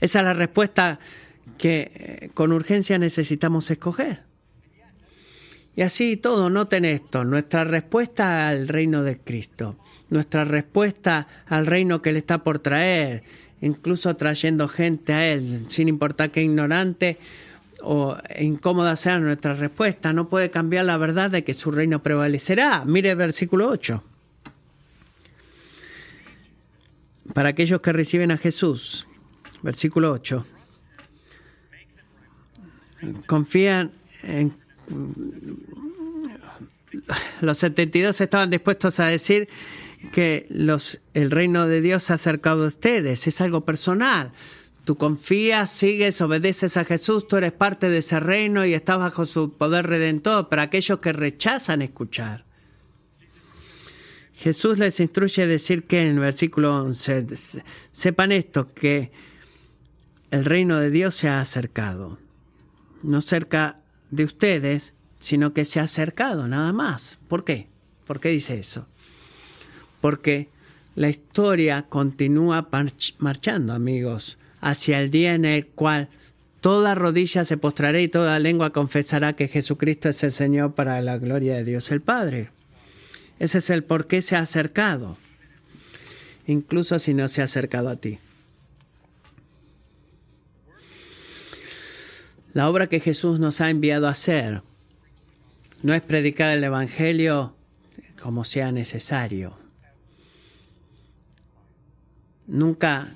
[0.00, 0.98] Esa es la respuesta
[1.58, 4.22] que eh, con urgencia necesitamos escoger.
[5.76, 9.76] Y así todo, noten esto, nuestra respuesta al reino de Cristo,
[10.08, 13.24] nuestra respuesta al reino que Él está por traer,
[13.60, 17.18] incluso trayendo gente a Él, sin importar qué ignorante
[17.82, 22.84] o incómoda sea nuestra respuesta, no puede cambiar la verdad de que su reino prevalecerá.
[22.84, 24.02] Mire el versículo 8.
[27.34, 29.06] Para aquellos que reciben a Jesús,
[29.62, 30.46] versículo 8,
[33.26, 34.52] confían en
[37.40, 39.48] los 72 estaban dispuestos a decir
[40.12, 44.32] que los, el reino de Dios se ha acercado a ustedes, es algo personal.
[44.88, 49.26] Tú confías, sigues, obedeces a Jesús, tú eres parte de ese reino y estás bajo
[49.26, 52.46] su poder redentor, para aquellos que rechazan escuchar.
[54.32, 57.26] Jesús les instruye a decir que en el versículo 11,
[57.92, 59.12] sepan esto, que
[60.30, 62.18] el reino de Dios se ha acercado,
[63.02, 67.18] no cerca de ustedes, sino que se ha acercado, nada más.
[67.28, 67.68] ¿Por qué?
[68.06, 68.88] ¿Por qué dice eso?
[70.00, 70.48] Porque
[70.94, 72.70] la historia continúa
[73.18, 76.08] marchando, amigos, hacia el día en el cual
[76.60, 81.18] toda rodilla se postrará y toda lengua confesará que Jesucristo es el Señor para la
[81.18, 82.50] gloria de Dios el Padre.
[83.38, 85.16] Ese es el por qué se ha acercado,
[86.46, 88.18] incluso si no se ha acercado a ti.
[92.52, 94.62] La obra que Jesús nos ha enviado a hacer
[95.82, 97.54] no es predicar el Evangelio
[98.20, 99.56] como sea necesario.
[102.48, 103.14] Nunca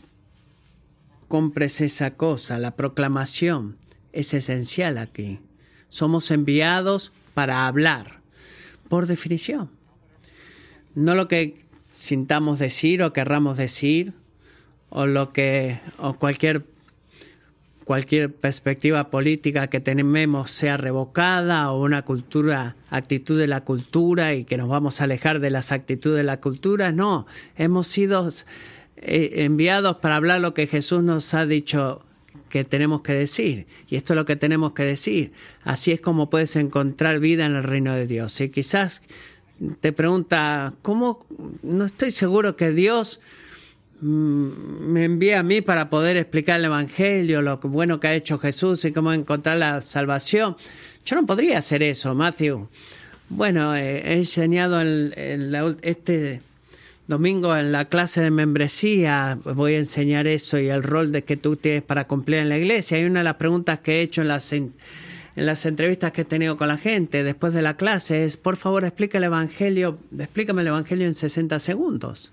[1.32, 2.58] compres esa cosa.
[2.58, 3.78] La proclamación
[4.12, 5.40] es esencial aquí.
[5.88, 8.20] Somos enviados para hablar,
[8.90, 9.70] por definición.
[10.94, 11.56] No lo que
[11.94, 14.12] sintamos decir o querramos decir,
[14.90, 16.66] o lo que, o cualquier
[17.84, 24.44] cualquier perspectiva política que tenemos sea revocada o una cultura, actitud de la cultura y
[24.44, 26.92] que nos vamos a alejar de las actitudes de la cultura.
[26.92, 28.28] No, hemos sido
[29.04, 32.04] enviados para hablar lo que Jesús nos ha dicho
[32.48, 33.66] que tenemos que decir.
[33.88, 35.32] Y esto es lo que tenemos que decir.
[35.64, 38.40] Así es como puedes encontrar vida en el reino de Dios.
[38.40, 39.02] Y quizás
[39.80, 41.26] te pregunta, ¿cómo?
[41.62, 43.20] No estoy seguro que Dios
[44.02, 48.36] Mm, me envía a mí para poder explicar el Evangelio, lo bueno que ha hecho
[48.36, 50.56] Jesús y cómo encontrar la salvación.
[51.06, 52.68] Yo no podría hacer eso, Matthew.
[53.28, 56.42] Bueno, eh, he enseñado en, este
[57.12, 61.36] domingo en la clase de membresía voy a enseñar eso y el rol de que
[61.36, 62.98] tú tienes para cumplir en la iglesia.
[62.98, 64.72] Y una de las preguntas que he hecho en las, en,
[65.36, 68.84] las entrevistas que he tenido con la gente después de la clase es, por favor,
[68.84, 72.32] explica el Evangelio, explícame el Evangelio en 60 segundos.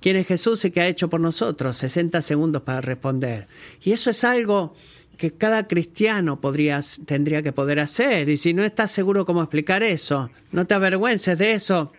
[0.00, 1.76] ¿Quién es Jesús y qué ha hecho por nosotros?
[1.76, 3.46] 60 segundos para responder.
[3.82, 4.74] Y eso es algo
[5.18, 8.30] que cada cristiano podría, tendría que poder hacer.
[8.30, 11.92] Y si no estás seguro cómo explicar eso, no te avergüences de eso.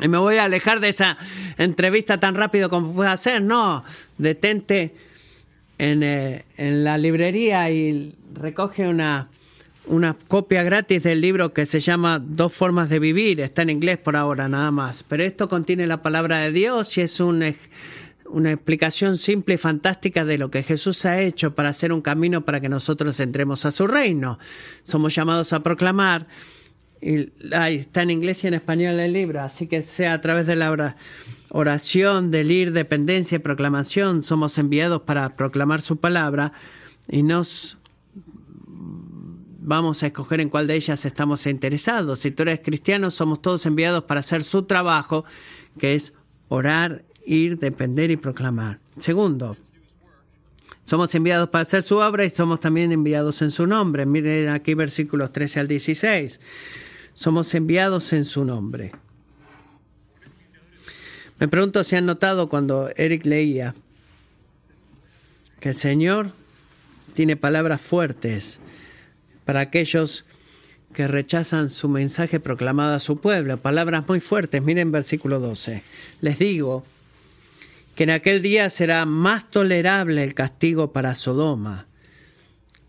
[0.00, 1.16] Y me voy a alejar de esa
[1.56, 3.42] entrevista tan rápido como pueda hacer.
[3.42, 3.84] No,
[4.16, 4.94] detente
[5.78, 9.28] en, eh, en la librería y recoge una,
[9.86, 13.40] una copia gratis del libro que se llama Dos formas de vivir.
[13.40, 15.02] Está en inglés por ahora nada más.
[15.02, 17.42] Pero esto contiene la palabra de Dios y es un
[18.30, 22.44] una explicación simple y fantástica de lo que Jesús ha hecho para hacer un camino
[22.44, 24.38] para que nosotros entremos a su reino.
[24.82, 26.26] Somos llamados a proclamar,
[27.00, 30.46] y ahí está en inglés y en español el libro, así que sea a través
[30.46, 30.96] de la
[31.50, 36.52] oración, del ir, dependencia proclamación, somos enviados para proclamar su palabra
[37.08, 37.78] y nos
[39.68, 42.20] vamos a escoger en cuál de ellas estamos interesados.
[42.20, 45.24] Si tú eres cristiano, somos todos enviados para hacer su trabajo,
[45.78, 46.14] que es
[46.48, 48.80] orar ir, depender y proclamar.
[48.98, 49.56] Segundo,
[50.84, 54.06] somos enviados para hacer su obra y somos también enviados en su nombre.
[54.06, 56.40] Miren aquí versículos 13 al 16.
[57.18, 58.92] Somos enviados en su nombre.
[61.40, 63.74] Me pregunto si han notado cuando Eric leía
[65.58, 66.30] que el Señor
[67.14, 68.60] tiene palabras fuertes
[69.44, 70.26] para aquellos
[70.92, 73.56] que rechazan su mensaje proclamado a su pueblo.
[73.56, 74.62] Palabras muy fuertes.
[74.62, 75.82] Miren versículo 12.
[76.20, 76.84] Les digo,
[77.96, 81.88] que en aquel día será más tolerable el castigo para Sodoma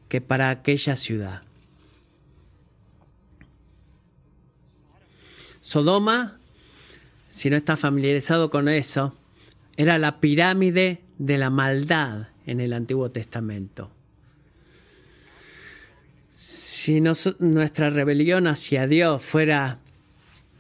[0.08, 1.49] que para aquella ciudad.
[5.70, 6.40] Sodoma,
[7.30, 9.16] si no estás familiarizado con eso,
[9.78, 13.92] era la pirámide de la maldad en el Antiguo Testamento.
[16.32, 19.78] Si nuestra rebelión hacia Dios fuera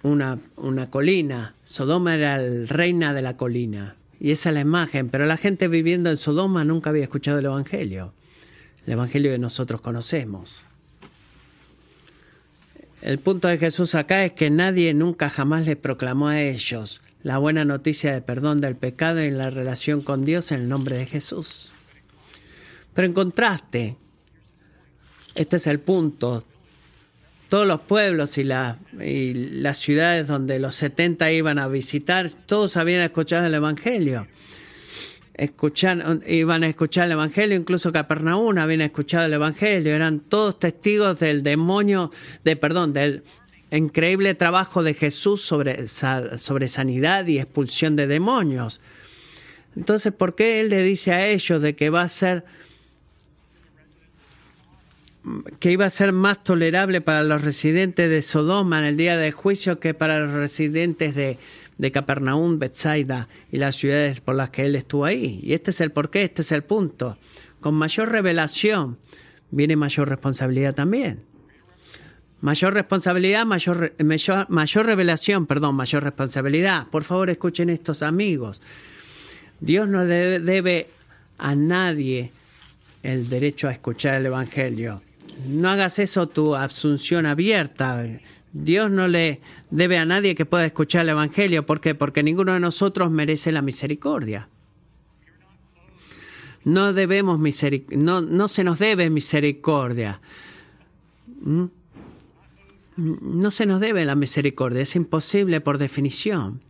[0.04, 3.96] una, una colina, Sodoma era la reina de la colina.
[4.20, 7.46] Y esa es la imagen, pero la gente viviendo en Sodoma nunca había escuchado el
[7.46, 8.14] Evangelio,
[8.86, 10.69] el Evangelio que nosotros conocemos.
[13.02, 17.38] El punto de Jesús acá es que nadie nunca jamás le proclamó a ellos la
[17.38, 21.06] buena noticia de perdón del pecado y la relación con Dios en el nombre de
[21.06, 21.72] Jesús.
[22.94, 23.96] Pero en contraste,
[25.36, 26.44] este es el punto,
[27.48, 28.48] todos los pueblos y,
[29.02, 34.28] y, las ciudades donde los 70 iban a visitar, todos habían escuchado el Evangelio.
[35.40, 41.18] Escuchan, iban a escuchar el Evangelio, incluso Capernaum habían escuchado el Evangelio, eran todos testigos
[41.20, 42.12] del demonio,
[42.44, 43.24] de perdón, del
[43.72, 48.82] increíble trabajo de Jesús sobre, sobre sanidad y expulsión de demonios.
[49.78, 52.44] Entonces, ¿por qué Él le dice a ellos de que va a ser
[55.60, 59.32] que iba a ser más tolerable para los residentes de Sodoma en el día del
[59.32, 61.38] juicio que para los residentes de,
[61.80, 65.40] de Capernaum, Bethsaida y las ciudades por las que él estuvo ahí.
[65.42, 67.18] Y este es el porqué, este es el punto.
[67.62, 69.00] Con mayor revelación
[69.50, 71.24] viene mayor responsabilidad también.
[72.42, 76.88] Mayor responsabilidad, mayor, mayor, mayor revelación, perdón, mayor responsabilidad.
[76.88, 78.62] Por favor, escuchen estos amigos.
[79.62, 80.90] Dios no debe
[81.38, 82.32] a nadie
[83.04, 85.02] el derecho a escuchar el Evangelio
[85.48, 88.06] no hagas eso tu asunción abierta.
[88.52, 91.66] Dios no le debe a nadie que pueda escuchar el Evangelio.
[91.66, 91.96] ¿Por qué?
[91.96, 94.50] Porque ninguno de nosotros merece la misericordia.
[96.64, 97.40] No debemos
[97.96, 100.22] no, no se nos debe misericordia.
[101.42, 101.66] ¿Mm?
[102.98, 106.62] No se nos debe la misericordia, es imposible por definición.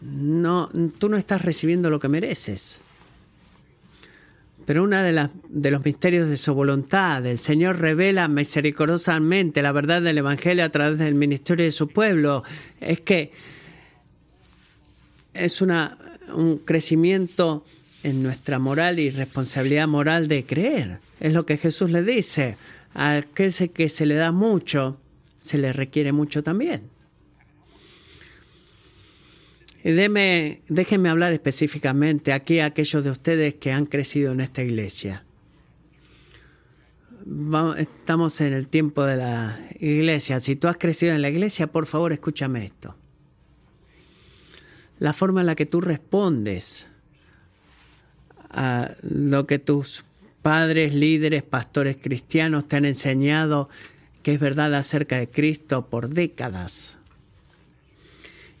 [0.00, 2.80] No, tú no estás recibiendo lo que mereces.
[4.70, 10.00] Pero uno de, de los misterios de su voluntad, el Señor revela misericordiosamente la verdad
[10.00, 12.44] del Evangelio a través del ministerio de su pueblo,
[12.80, 13.32] es que
[15.34, 15.98] es una,
[16.32, 17.64] un crecimiento
[18.04, 21.00] en nuestra moral y responsabilidad moral de creer.
[21.18, 22.56] Es lo que Jesús le dice.
[22.94, 25.00] A aquel que se le da mucho,
[25.36, 26.82] se le requiere mucho también.
[29.82, 35.24] Y déjenme hablar específicamente aquí a aquellos de ustedes que han crecido en esta iglesia.
[37.78, 40.40] estamos en el tiempo de la iglesia.
[40.40, 42.94] Si tú has crecido en la iglesia, por favor, escúchame esto.
[44.98, 46.86] La forma en la que tú respondes
[48.50, 50.04] a lo que tus
[50.42, 53.70] padres, líderes, pastores cristianos te han enseñado
[54.22, 56.99] que es verdad acerca de Cristo por décadas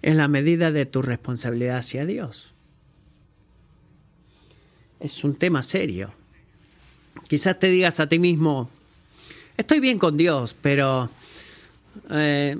[0.02, 2.54] es la medida de tu responsabilidad hacia Dios.
[4.98, 6.12] Es un tema serio.
[7.28, 8.70] Quizás te digas a ti mismo,
[9.56, 11.10] estoy bien con Dios, pero
[12.10, 12.56] eh,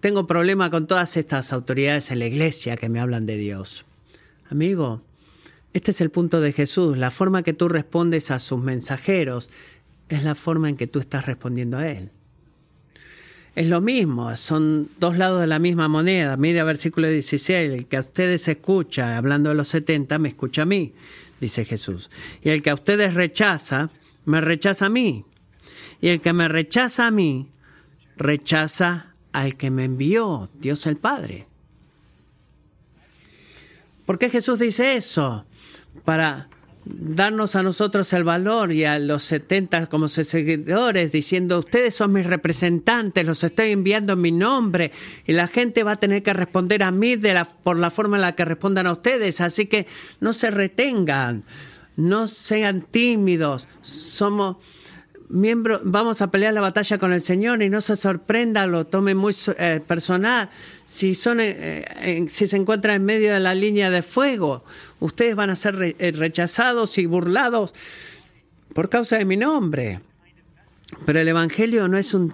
[0.00, 3.84] tengo problema con todas estas autoridades en la iglesia que me hablan de Dios.
[4.50, 5.02] Amigo,
[5.72, 6.96] este es el punto de Jesús.
[6.96, 9.50] La forma que tú respondes a sus mensajeros
[10.08, 12.10] es la forma en que tú estás respondiendo a Él.
[13.56, 16.36] Es lo mismo, son dos lados de la misma moneda.
[16.36, 20.66] Mira versículo 16, el que a ustedes escucha, hablando de los 70, me escucha a
[20.66, 20.92] mí,
[21.40, 22.10] dice Jesús.
[22.42, 23.88] Y el que a ustedes rechaza,
[24.26, 25.24] me rechaza a mí.
[26.02, 27.48] Y el que me rechaza a mí,
[28.18, 31.46] rechaza al que me envió, Dios el Padre.
[34.04, 35.46] ¿Por qué Jesús dice eso?
[36.04, 36.50] Para
[36.88, 42.26] darnos a nosotros el valor y a los 70 como seguidores diciendo ustedes son mis
[42.26, 44.92] representantes, los estoy enviando en mi nombre
[45.26, 48.16] y la gente va a tener que responder a mí de la, por la forma
[48.16, 49.86] en la que respondan a ustedes, así que
[50.20, 51.42] no se retengan,
[51.96, 54.58] no sean tímidos, somos
[55.28, 59.14] miembros, vamos a pelear la batalla con el Señor y no se sorprenda, lo tome
[59.14, 60.50] muy eh, personal.
[60.84, 64.64] Si, son, eh, eh, si se encuentran en medio de la línea de fuego,
[65.00, 67.74] ustedes van a ser rechazados y burlados
[68.74, 70.00] por causa de mi nombre.
[71.04, 72.32] Pero el Evangelio no es un,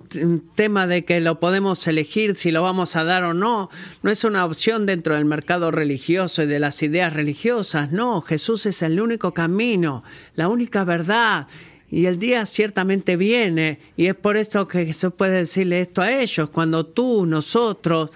[0.54, 3.70] tema de que lo podemos elegir si lo vamos a dar o no.
[4.02, 7.92] No es una opción dentro del mercado religioso y de las ideas religiosas.
[7.92, 10.04] No, Jesús es el único camino,
[10.36, 11.48] la única verdad
[11.92, 16.10] y el día ciertamente viene, y es por esto que Jesús puede decirle esto a
[16.10, 18.08] ellos, cuando tú, nosotros,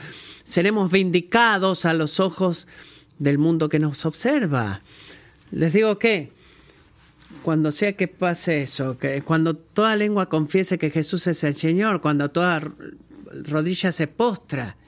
[0.45, 2.67] seremos vindicados a los ojos
[3.19, 4.81] del mundo que nos observa.
[5.51, 6.33] Les digo que
[7.43, 12.01] cuando sea que pase eso, que cuando toda lengua confiese que Jesús es el Señor,
[12.01, 12.63] cuando toda
[13.31, 14.79] rodilla se postra,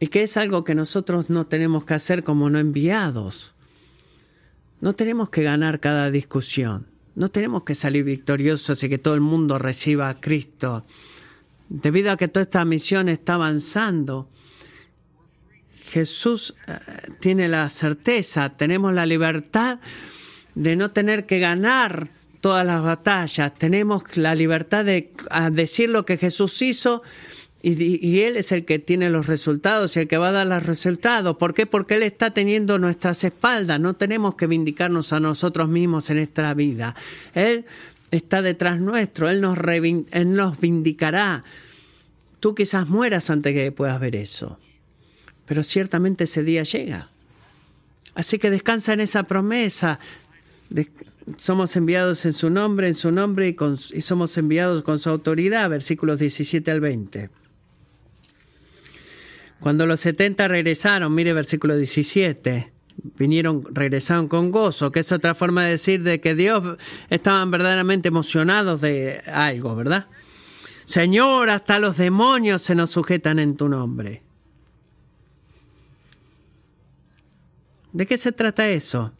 [0.00, 3.54] y que es algo que nosotros no tenemos que hacer como no enviados.
[4.80, 6.86] No tenemos que ganar cada discusión.
[7.14, 10.86] No tenemos que salir victoriosos y que todo el mundo reciba a Cristo.
[11.68, 14.28] Debido a que toda esta misión está avanzando,
[15.88, 16.78] Jesús eh,
[17.20, 19.80] tiene la certeza, tenemos la libertad
[20.54, 22.08] de no tener que ganar
[22.40, 25.10] todas las batallas, tenemos la libertad de
[25.50, 27.02] decir lo que Jesús hizo
[27.60, 30.64] y, Él es el que tiene los resultados y el que va a dar los
[30.64, 31.36] resultados.
[31.38, 31.66] ¿Por qué?
[31.66, 33.80] Porque Él está teniendo nuestras espaldas.
[33.80, 36.94] No tenemos que vindicarnos a nosotros mismos en esta vida.
[37.34, 37.64] Él
[38.12, 39.28] está detrás nuestro.
[39.28, 41.42] Él nos, Él nos vindicará.
[42.38, 44.60] Tú quizás mueras antes que puedas ver eso.
[45.44, 47.10] Pero ciertamente ese día llega.
[48.14, 49.98] Así que descansa en esa promesa.
[51.38, 53.56] somos enviados en su nombre, en su nombre y,
[53.96, 55.68] y somos enviados con su autoridad.
[55.70, 57.30] Versículos 17 al 20.
[59.60, 62.72] Cuando los 70 regresaron, mire versículo 17,
[63.16, 66.78] vinieron, regresaron con gozo, que es otra forma de decir de que Dios
[67.10, 70.06] estaban verdaderamente emocionados de algo, ¿verdad?
[70.84, 74.22] Señor, hasta los demonios se nos sujetan en tu nombre.
[77.92, 79.12] ¿De qué se trata eso?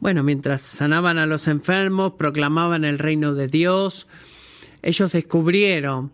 [0.00, 4.06] Bueno, mientras sanaban a los enfermos, proclamaban el reino de Dios,
[4.82, 6.12] ellos descubrieron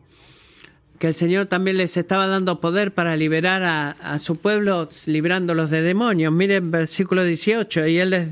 [0.99, 5.83] que el Señor también les estaba dando poder para liberar a, su pueblo, librándolos de
[5.83, 6.33] demonios.
[6.33, 8.29] Miren versículo 18, y Él les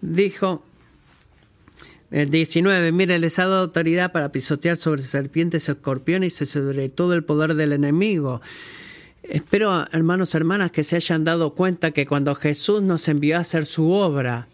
[0.00, 0.62] dijo,
[2.10, 7.14] el 19, mire, les ha dado autoridad para pisotear sobre serpientes, escorpiones y sobre todo
[7.14, 8.40] el poder del enemigo.
[9.24, 13.66] Espero, hermanos, hermanas, que se hayan dado cuenta que cuando Jesús nos envió a hacer
[13.66, 14.46] su obra,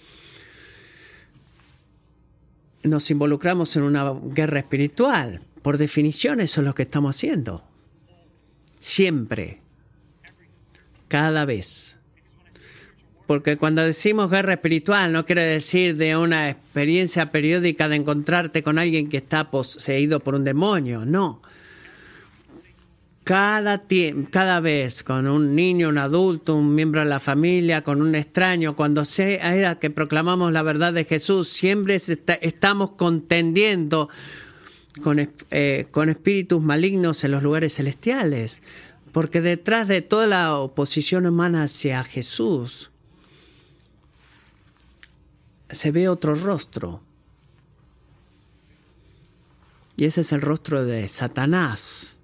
[2.83, 5.43] nos involucramos en una guerra espiritual.
[5.63, 7.65] Por definición eso es lo que estamos haciendo.
[8.79, 9.59] Siempre.
[11.09, 11.99] Cada vez.
[13.27, 18.79] Porque cuando decimos guerra espiritual no quiere decir de una experiencia periódica de encontrarte con
[18.79, 21.41] alguien que está poseído por un demonio, no.
[23.23, 23.85] Cada,
[24.31, 28.75] cada vez con un niño, un adulto, un miembro de la familia, con un extraño,
[28.75, 32.01] cuando sea que proclamamos la verdad de Jesús, siempre
[32.41, 34.09] estamos contendiendo
[35.51, 38.61] eh, con, espíritus malignos en los lugares celestiales.
[39.13, 42.91] Porque detrás de toda la oposición humana hacia Jesús
[45.69, 47.03] se ve otro rostro.
[49.97, 52.17] Y ese es el rostro de Satanás,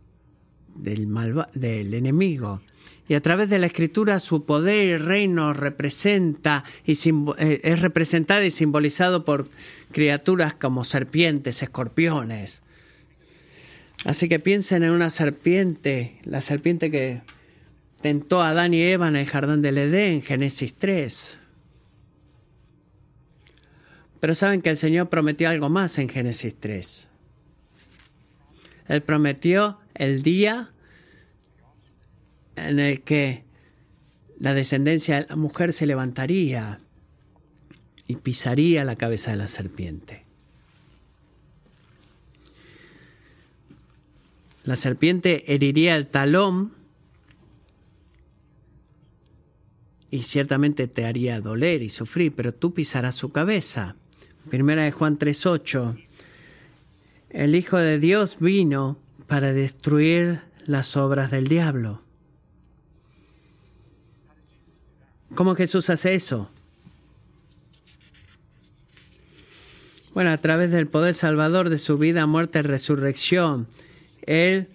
[0.74, 1.08] del,
[1.54, 2.62] del enemigo.
[3.08, 6.92] Y a través de la escritura su poder y reino representa y
[7.38, 9.46] eh, es representado y simbolizado por
[9.92, 12.62] criaturas como serpientes, escorpiones.
[14.04, 17.22] Así que piensen en una serpiente, la serpiente que
[18.00, 21.38] tentó a Adán y Eva en el jardín del Edén, Génesis 3.
[24.20, 27.08] Pero saben que el Señor prometió algo más en Génesis 3.
[28.88, 30.70] Él prometió el día
[32.56, 33.44] en el que
[34.38, 36.80] la descendencia de la mujer se levantaría
[38.06, 40.24] y pisaría la cabeza de la serpiente.
[44.64, 46.72] La serpiente heriría el talón
[50.10, 53.96] y ciertamente te haría doler y sufrir, pero tú pisarás su cabeza.
[54.50, 55.96] Primera de Juan 3:8.
[57.30, 62.05] El Hijo de Dios vino para destruir las obras del diablo.
[65.34, 66.50] ¿Cómo Jesús hace eso?
[70.14, 73.66] Bueno, a través del poder salvador de su vida, muerte y resurrección,
[74.22, 74.68] Él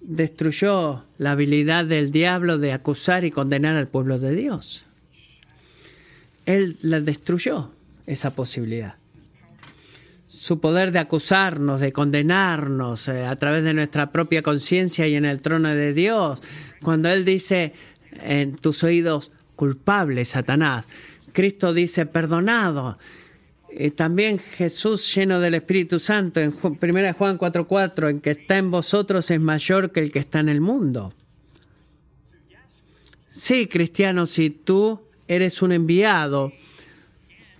[0.00, 4.84] destruyó la habilidad del diablo de acusar y condenar al pueblo de Dios.
[6.46, 7.70] Él la destruyó,
[8.06, 8.96] esa posibilidad.
[10.28, 15.24] Su poder de acusarnos, de condenarnos eh, a través de nuestra propia conciencia y en
[15.24, 16.42] el trono de Dios.
[16.82, 17.72] Cuando Él dice
[18.22, 20.86] en tus oídos, culpable, Satanás,
[21.32, 22.98] Cristo dice, perdonado.
[23.76, 28.70] Y también Jesús lleno del Espíritu Santo en 1 Juan 4:4, en que está en
[28.70, 31.12] vosotros es mayor que el que está en el mundo.
[33.28, 36.52] Sí, cristiano, si tú eres un enviado,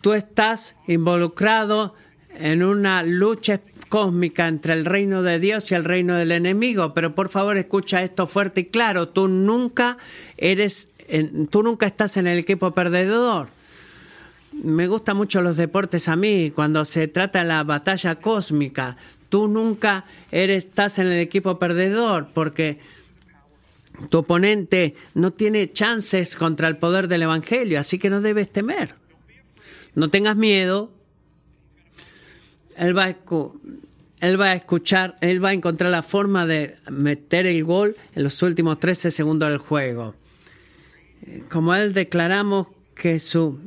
[0.03, 1.95] tú estás involucrado
[2.37, 6.95] en una lucha cósmica entre el reino de Dios y el reino del enemigo.
[6.95, 9.99] Pero por favor escucha esto fuerte y claro, tú nunca
[10.37, 10.89] eres,
[11.51, 13.49] tú nunca estás en el equipo perdedor
[14.63, 18.97] me gustan mucho los deportes a mí, cuando se trata de la batalla cósmica.
[19.29, 22.79] Tú nunca eres, estás en el equipo perdedor porque
[24.11, 28.95] tu oponente no tiene chances contra el poder del Evangelio, así que no debes temer.
[29.95, 30.93] No tengas miedo.
[32.77, 33.17] Él va, a,
[34.21, 38.23] él va a escuchar, él va a encontrar la forma de meter el gol en
[38.25, 40.15] los últimos 13 segundos del juego.
[41.49, 43.59] Como él declaramos que su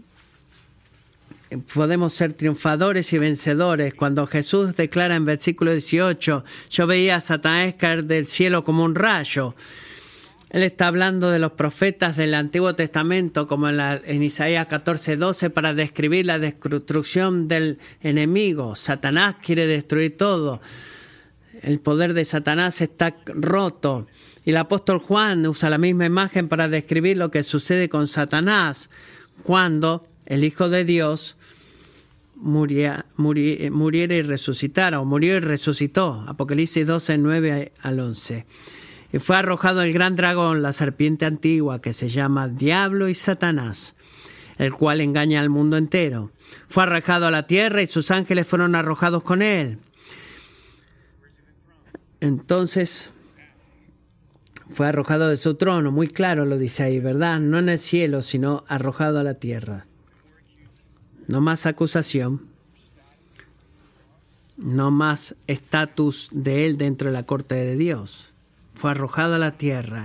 [1.74, 3.94] podemos ser triunfadores y vencedores.
[3.94, 8.96] Cuando Jesús declara en versículo 18, yo veía a Satanás caer del cielo como un
[8.96, 9.56] rayo.
[10.50, 15.50] Él está hablando de los profetas del Antiguo Testamento, como en, en Isaías 14, 12,
[15.50, 18.76] para describir la destrucción del enemigo.
[18.76, 20.62] Satanás quiere destruir todo.
[21.62, 24.08] El poder de Satanás está roto.
[24.48, 28.90] Y el apóstol Juan usa la misma imagen para describir lo que sucede con Satanás
[29.44, 31.36] cuando el Hijo de Dios
[32.38, 36.24] muría, muriera y resucitara, o murió y resucitó.
[36.28, 38.46] Apocalipsis 12, 9 al 11.
[39.12, 43.96] Y fue arrojado el gran dragón, la serpiente antigua, que se llama Diablo y Satanás,
[44.60, 46.32] el cual engaña al mundo entero.
[46.70, 49.80] Fue arrojado a la tierra y sus ángeles fueron arrojados con él.
[52.22, 53.10] Entonces
[54.70, 57.40] fue arrojado de su trono, muy claro lo dice ahí, ¿verdad?
[57.40, 59.86] No en el cielo, sino arrojado a la tierra.
[61.28, 62.42] No más acusación.
[64.58, 68.34] No más estatus de él dentro de la corte de Dios.
[68.74, 70.04] Fue arrojado a la tierra.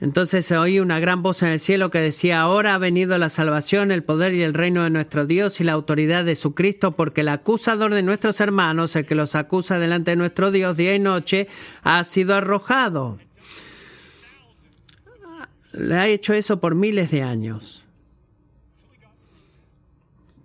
[0.00, 3.28] Entonces se oía una gran voz en el cielo que decía, ahora ha venido la
[3.28, 6.96] salvación, el poder y el reino de nuestro Dios y la autoridad de su Cristo,
[6.96, 10.94] porque el acusador de nuestros hermanos, el que los acusa delante de nuestro Dios día
[10.96, 11.46] y noche,
[11.84, 13.18] ha sido arrojado.
[15.72, 17.82] Le ha hecho eso por miles de años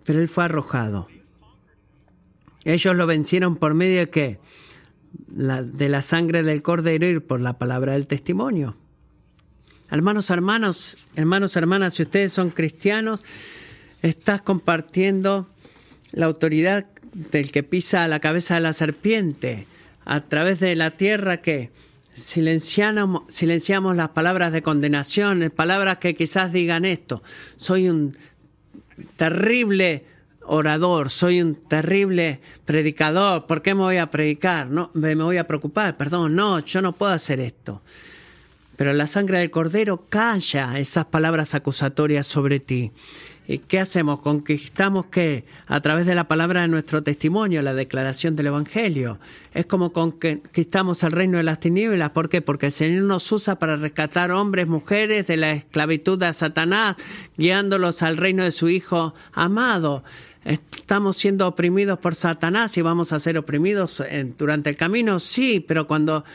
[0.08, 1.10] pero él fue arrojado.
[2.64, 4.40] Ellos lo vencieron por medio de qué?
[5.28, 8.78] de la sangre del cordero y por la palabra del testimonio.
[9.92, 13.24] Hermanos, hermanos, hermanos, hermanas, si ustedes son cristianos,
[14.02, 15.48] estás compartiendo
[16.12, 16.86] la autoridad
[17.32, 19.68] del que pisa la cabeza de la serpiente
[20.06, 21.72] a través de la tierra que
[22.18, 27.22] silenciamos, las palabras de condenación, palabras que quizás digan esto,
[27.56, 28.18] soy un
[29.16, 30.06] terrible
[30.42, 34.68] orador, soy un terrible predicador, ¿por qué me voy a predicar?
[34.68, 37.82] No, me voy a preocupar, perdón, no, yo no puedo hacer esto.
[38.78, 42.92] Pero la sangre del cordero calla esas palabras acusatorias sobre ti.
[43.50, 44.20] ¿Y qué hacemos?
[44.20, 49.20] Conquistamos que a través de la palabra de nuestro testimonio, la declaración del Evangelio.
[49.54, 52.10] Es como conquistamos el reino de las tinieblas.
[52.10, 52.42] ¿Por qué?
[52.42, 56.98] Porque el Señor nos usa para rescatar hombres, mujeres de la esclavitud de Satanás,
[57.38, 60.04] guiándolos al reino de su Hijo amado.
[60.44, 64.04] estamos siendo oprimidos por Satanás y vamos a ser oprimidos
[64.38, 66.26] durante el camino, sí, pero cuando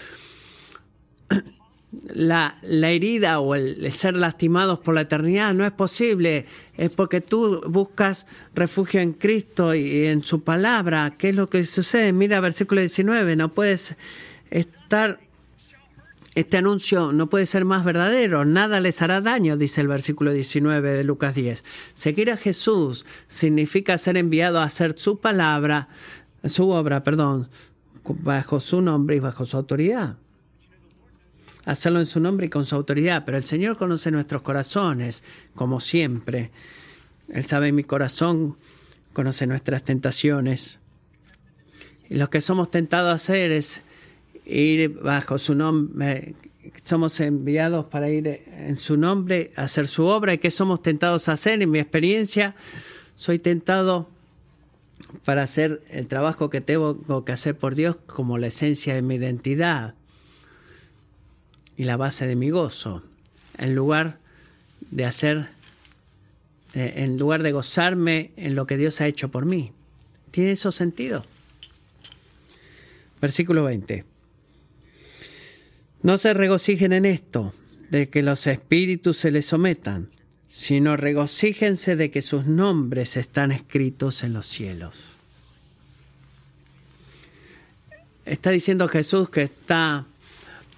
[2.14, 7.62] la, herida o el, ser lastimados por la eternidad no es posible, es porque tú
[7.66, 11.14] buscas refugio en Cristo y en su palabra.
[11.16, 12.12] ¿Qué es lo que sucede?
[12.12, 13.96] Mira versículo 19, no puedes
[14.50, 15.20] estar
[16.34, 20.92] este anuncio no puede ser más verdadero, nada les hará daño, dice el versículo 19
[20.92, 21.62] de Lucas 10.
[21.92, 25.88] Seguir a Jesús significa ser enviado a hacer su palabra,
[26.44, 27.50] su obra, perdón,
[28.04, 30.16] bajo su nombre y bajo su autoridad.
[31.64, 35.22] Hacerlo en su nombre y con su autoridad, pero el Señor conoce nuestros corazones,
[35.54, 36.50] como siempre.
[37.28, 38.56] Él sabe mi corazón,
[39.12, 40.80] conoce nuestras tentaciones.
[42.10, 43.82] Y lo que somos tentados a hacer es
[44.44, 46.34] ir bajo su nombre,
[46.84, 51.28] somos enviados para ir en su nombre a hacer su obra y que somos tentados
[51.28, 51.62] a hacer.
[51.62, 52.54] En mi experiencia,
[53.14, 54.08] soy tentado
[55.24, 59.16] para hacer el trabajo que tengo que hacer por Dios como la esencia de mi
[59.16, 59.94] identidad
[61.76, 63.02] y la base de mi gozo,
[63.58, 64.18] en lugar
[64.90, 65.48] de hacer,
[66.74, 69.72] en lugar de gozarme en lo que Dios ha hecho por mí.
[70.30, 71.24] ¿Tiene eso sentido?
[73.20, 74.04] Versículo 20.
[76.02, 77.54] No se regocijen en esto,
[77.90, 80.08] de que los espíritus se les sometan,
[80.48, 85.12] sino regocíjense de que sus nombres están escritos en los cielos.
[88.24, 90.06] Está diciendo Jesús que está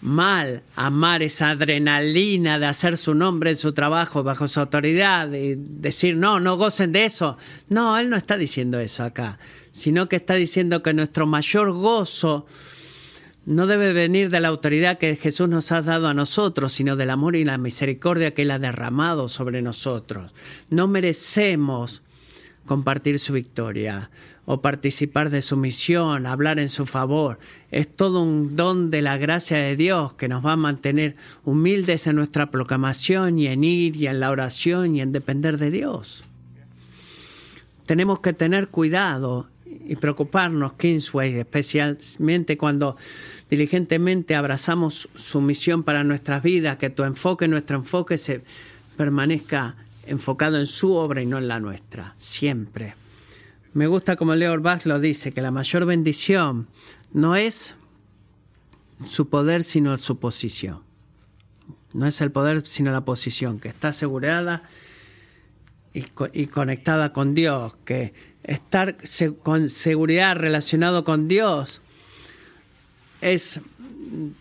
[0.05, 5.55] mal amar esa adrenalina de hacer su nombre en su trabajo bajo su autoridad y
[5.57, 7.39] decir no, no gocen de eso.
[7.71, 9.39] No, él no está diciendo eso acá,
[9.71, 12.47] sino que está diciendo que nuestro mayor gozo
[13.47, 17.09] no debe venir de la autoridad que Jesús nos ha dado a nosotros, sino del
[17.09, 20.35] amor y la misericordia que Él ha derramado sobre nosotros.
[20.69, 22.03] No merecemos
[22.67, 24.11] compartir su victoria
[24.47, 27.39] o participar de su misión, hablar en su favor.
[27.71, 32.07] Es todo un don de la gracia de Dios que nos va a mantener humildes
[32.07, 36.25] en nuestra proclamación y en ir y en la oración y en depender de Dios.
[37.87, 39.49] Tenemos que tener cuidado
[39.87, 42.97] y preocuparnos, Kingsway, especialmente cuando
[43.51, 48.43] diligentemente abrazamos su misión para nuestras vidas, que tu enfoque, nuestro enfoque se
[48.97, 49.77] permanezca
[50.07, 52.95] enfocado en su obra y no en la nuestra, siempre.
[53.75, 56.69] Me gusta como Leo Bach lo dice, que la mayor bendición
[57.13, 57.75] no es
[59.09, 60.83] su poder, sino su posición.
[61.93, 64.63] No es el poder, sino la posición, que está asegurada
[65.93, 68.15] y, y conectada con Dios, que
[68.45, 68.97] estar
[69.43, 71.81] con seguridad relacionado con Dios
[73.21, 73.61] es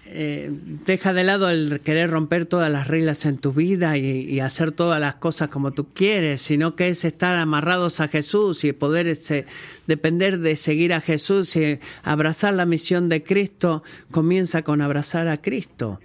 [0.08, 0.52] eh,
[0.86, 5.00] deja de lado el querer romper todas las reglas en tu vida y, hacer todas
[5.00, 9.46] las cosas como tú quieres, sino que es estar amarrados a Jesús y poder ese,
[9.88, 15.42] depender de seguir a Jesús y abrazar la misión de Cristo comienza con abrazar a
[15.42, 16.00] Cristo.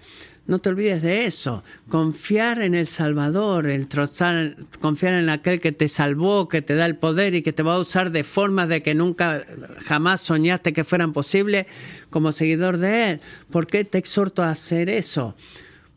[0.48, 1.62] No te olvides de eso.
[1.90, 6.86] Confiar en el Salvador, el trozar, confiar en aquel que te salvó, que te da
[6.86, 9.44] el poder y que te va a usar de formas de que nunca
[9.84, 11.66] jamás soñaste que fueran posibles
[12.08, 13.20] como seguidor de Él.
[13.50, 15.36] ¿Por qué te exhorto a hacer eso?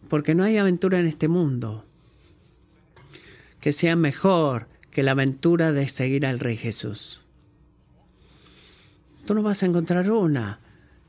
[0.10, 1.86] Porque no hay aventura en este mundo
[3.62, 7.22] que sea mejor que la aventura de seguir al Rey Jesús.
[9.26, 10.60] Tú no vas a encontrar una.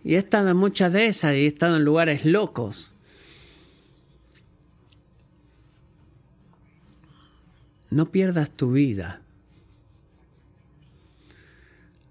[0.04, 2.91] Y he estado en muchas de esas y he estado en lugares locos
[7.92, 9.20] No pierdas tu vida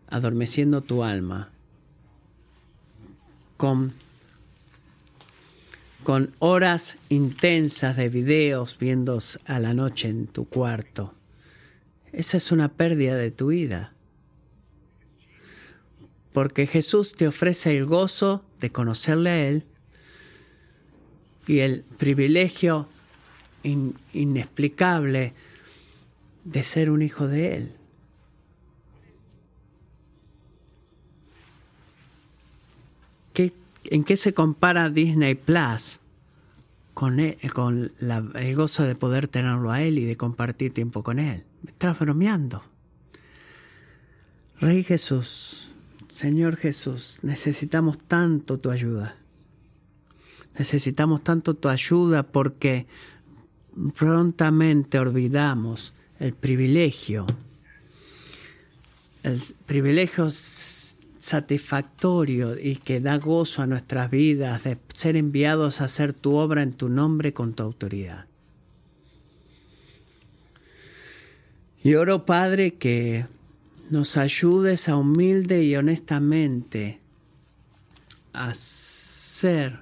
[0.08, 1.50] adormeciendo tu alma
[3.58, 3.92] con,
[6.04, 11.16] con horas intensas de videos viendo a la noche en tu cuarto.
[12.12, 13.92] Eso es una pérdida de tu vida.
[16.32, 19.66] Porque Jesús te ofrece el gozo de conocerle a Él
[21.48, 22.88] y el privilegio
[23.64, 25.34] inexplicable
[26.44, 27.76] de ser un hijo de Él.
[33.92, 36.00] ¿En qué se compara Disney Plus
[36.94, 41.44] con, e, el gozo de poder tenerlo a Él y de compartir tiempo con Él?
[41.64, 42.64] Me estás bromeando.
[44.60, 45.70] Rey Jesús,
[46.10, 49.18] Señor Jesús, necesitamos tanto tu ayuda.
[50.58, 52.86] Necesitamos tanto tu ayuda porque
[53.98, 57.26] prontamente olvidamos el privilegio,
[59.24, 66.14] el privilegio satisfactorio y que da gozo a nuestras vidas de ser enviados a hacer
[66.14, 68.28] tu obra en tu nombre con tu autoridad.
[71.84, 73.26] Y oro, Padre, que
[73.90, 77.00] nos ayudes a humilde y honestamente
[78.32, 79.80] hacer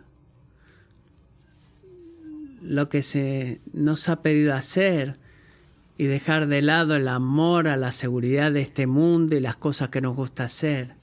[2.62, 5.19] lo que se nos ha pedido hacer
[6.00, 9.90] y dejar de lado el amor a la seguridad de este mundo y las cosas
[9.90, 10.96] que nos gusta hacer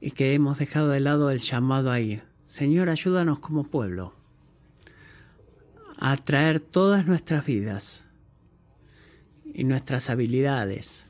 [0.00, 2.22] y que hemos dejado de lado el llamado a ir.
[2.44, 4.14] Señor, ayúdanos como pueblo
[5.98, 8.04] a traer todas nuestras vidas
[9.44, 11.06] y nuestras habilidades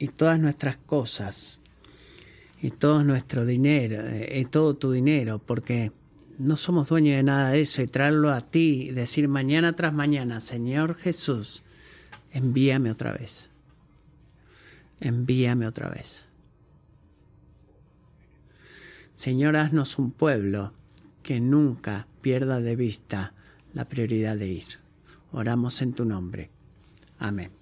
[0.00, 1.60] y todas nuestras cosas
[2.60, 4.02] y todo nuestro dinero
[4.34, 5.92] y todo tu dinero porque
[6.40, 9.92] no somos dueños de nada de eso y traerlo a ti y decir mañana tras
[9.92, 11.62] mañana, Señor Jesús,
[12.32, 13.50] envíame otra vez.
[15.00, 16.24] Envíame otra vez.
[19.14, 20.72] Señor, haznos un pueblo
[21.22, 23.34] que nunca pierda de vista
[23.74, 24.64] la prioridad de ir.
[25.32, 26.50] Oramos en tu nombre.
[27.18, 27.59] Amén.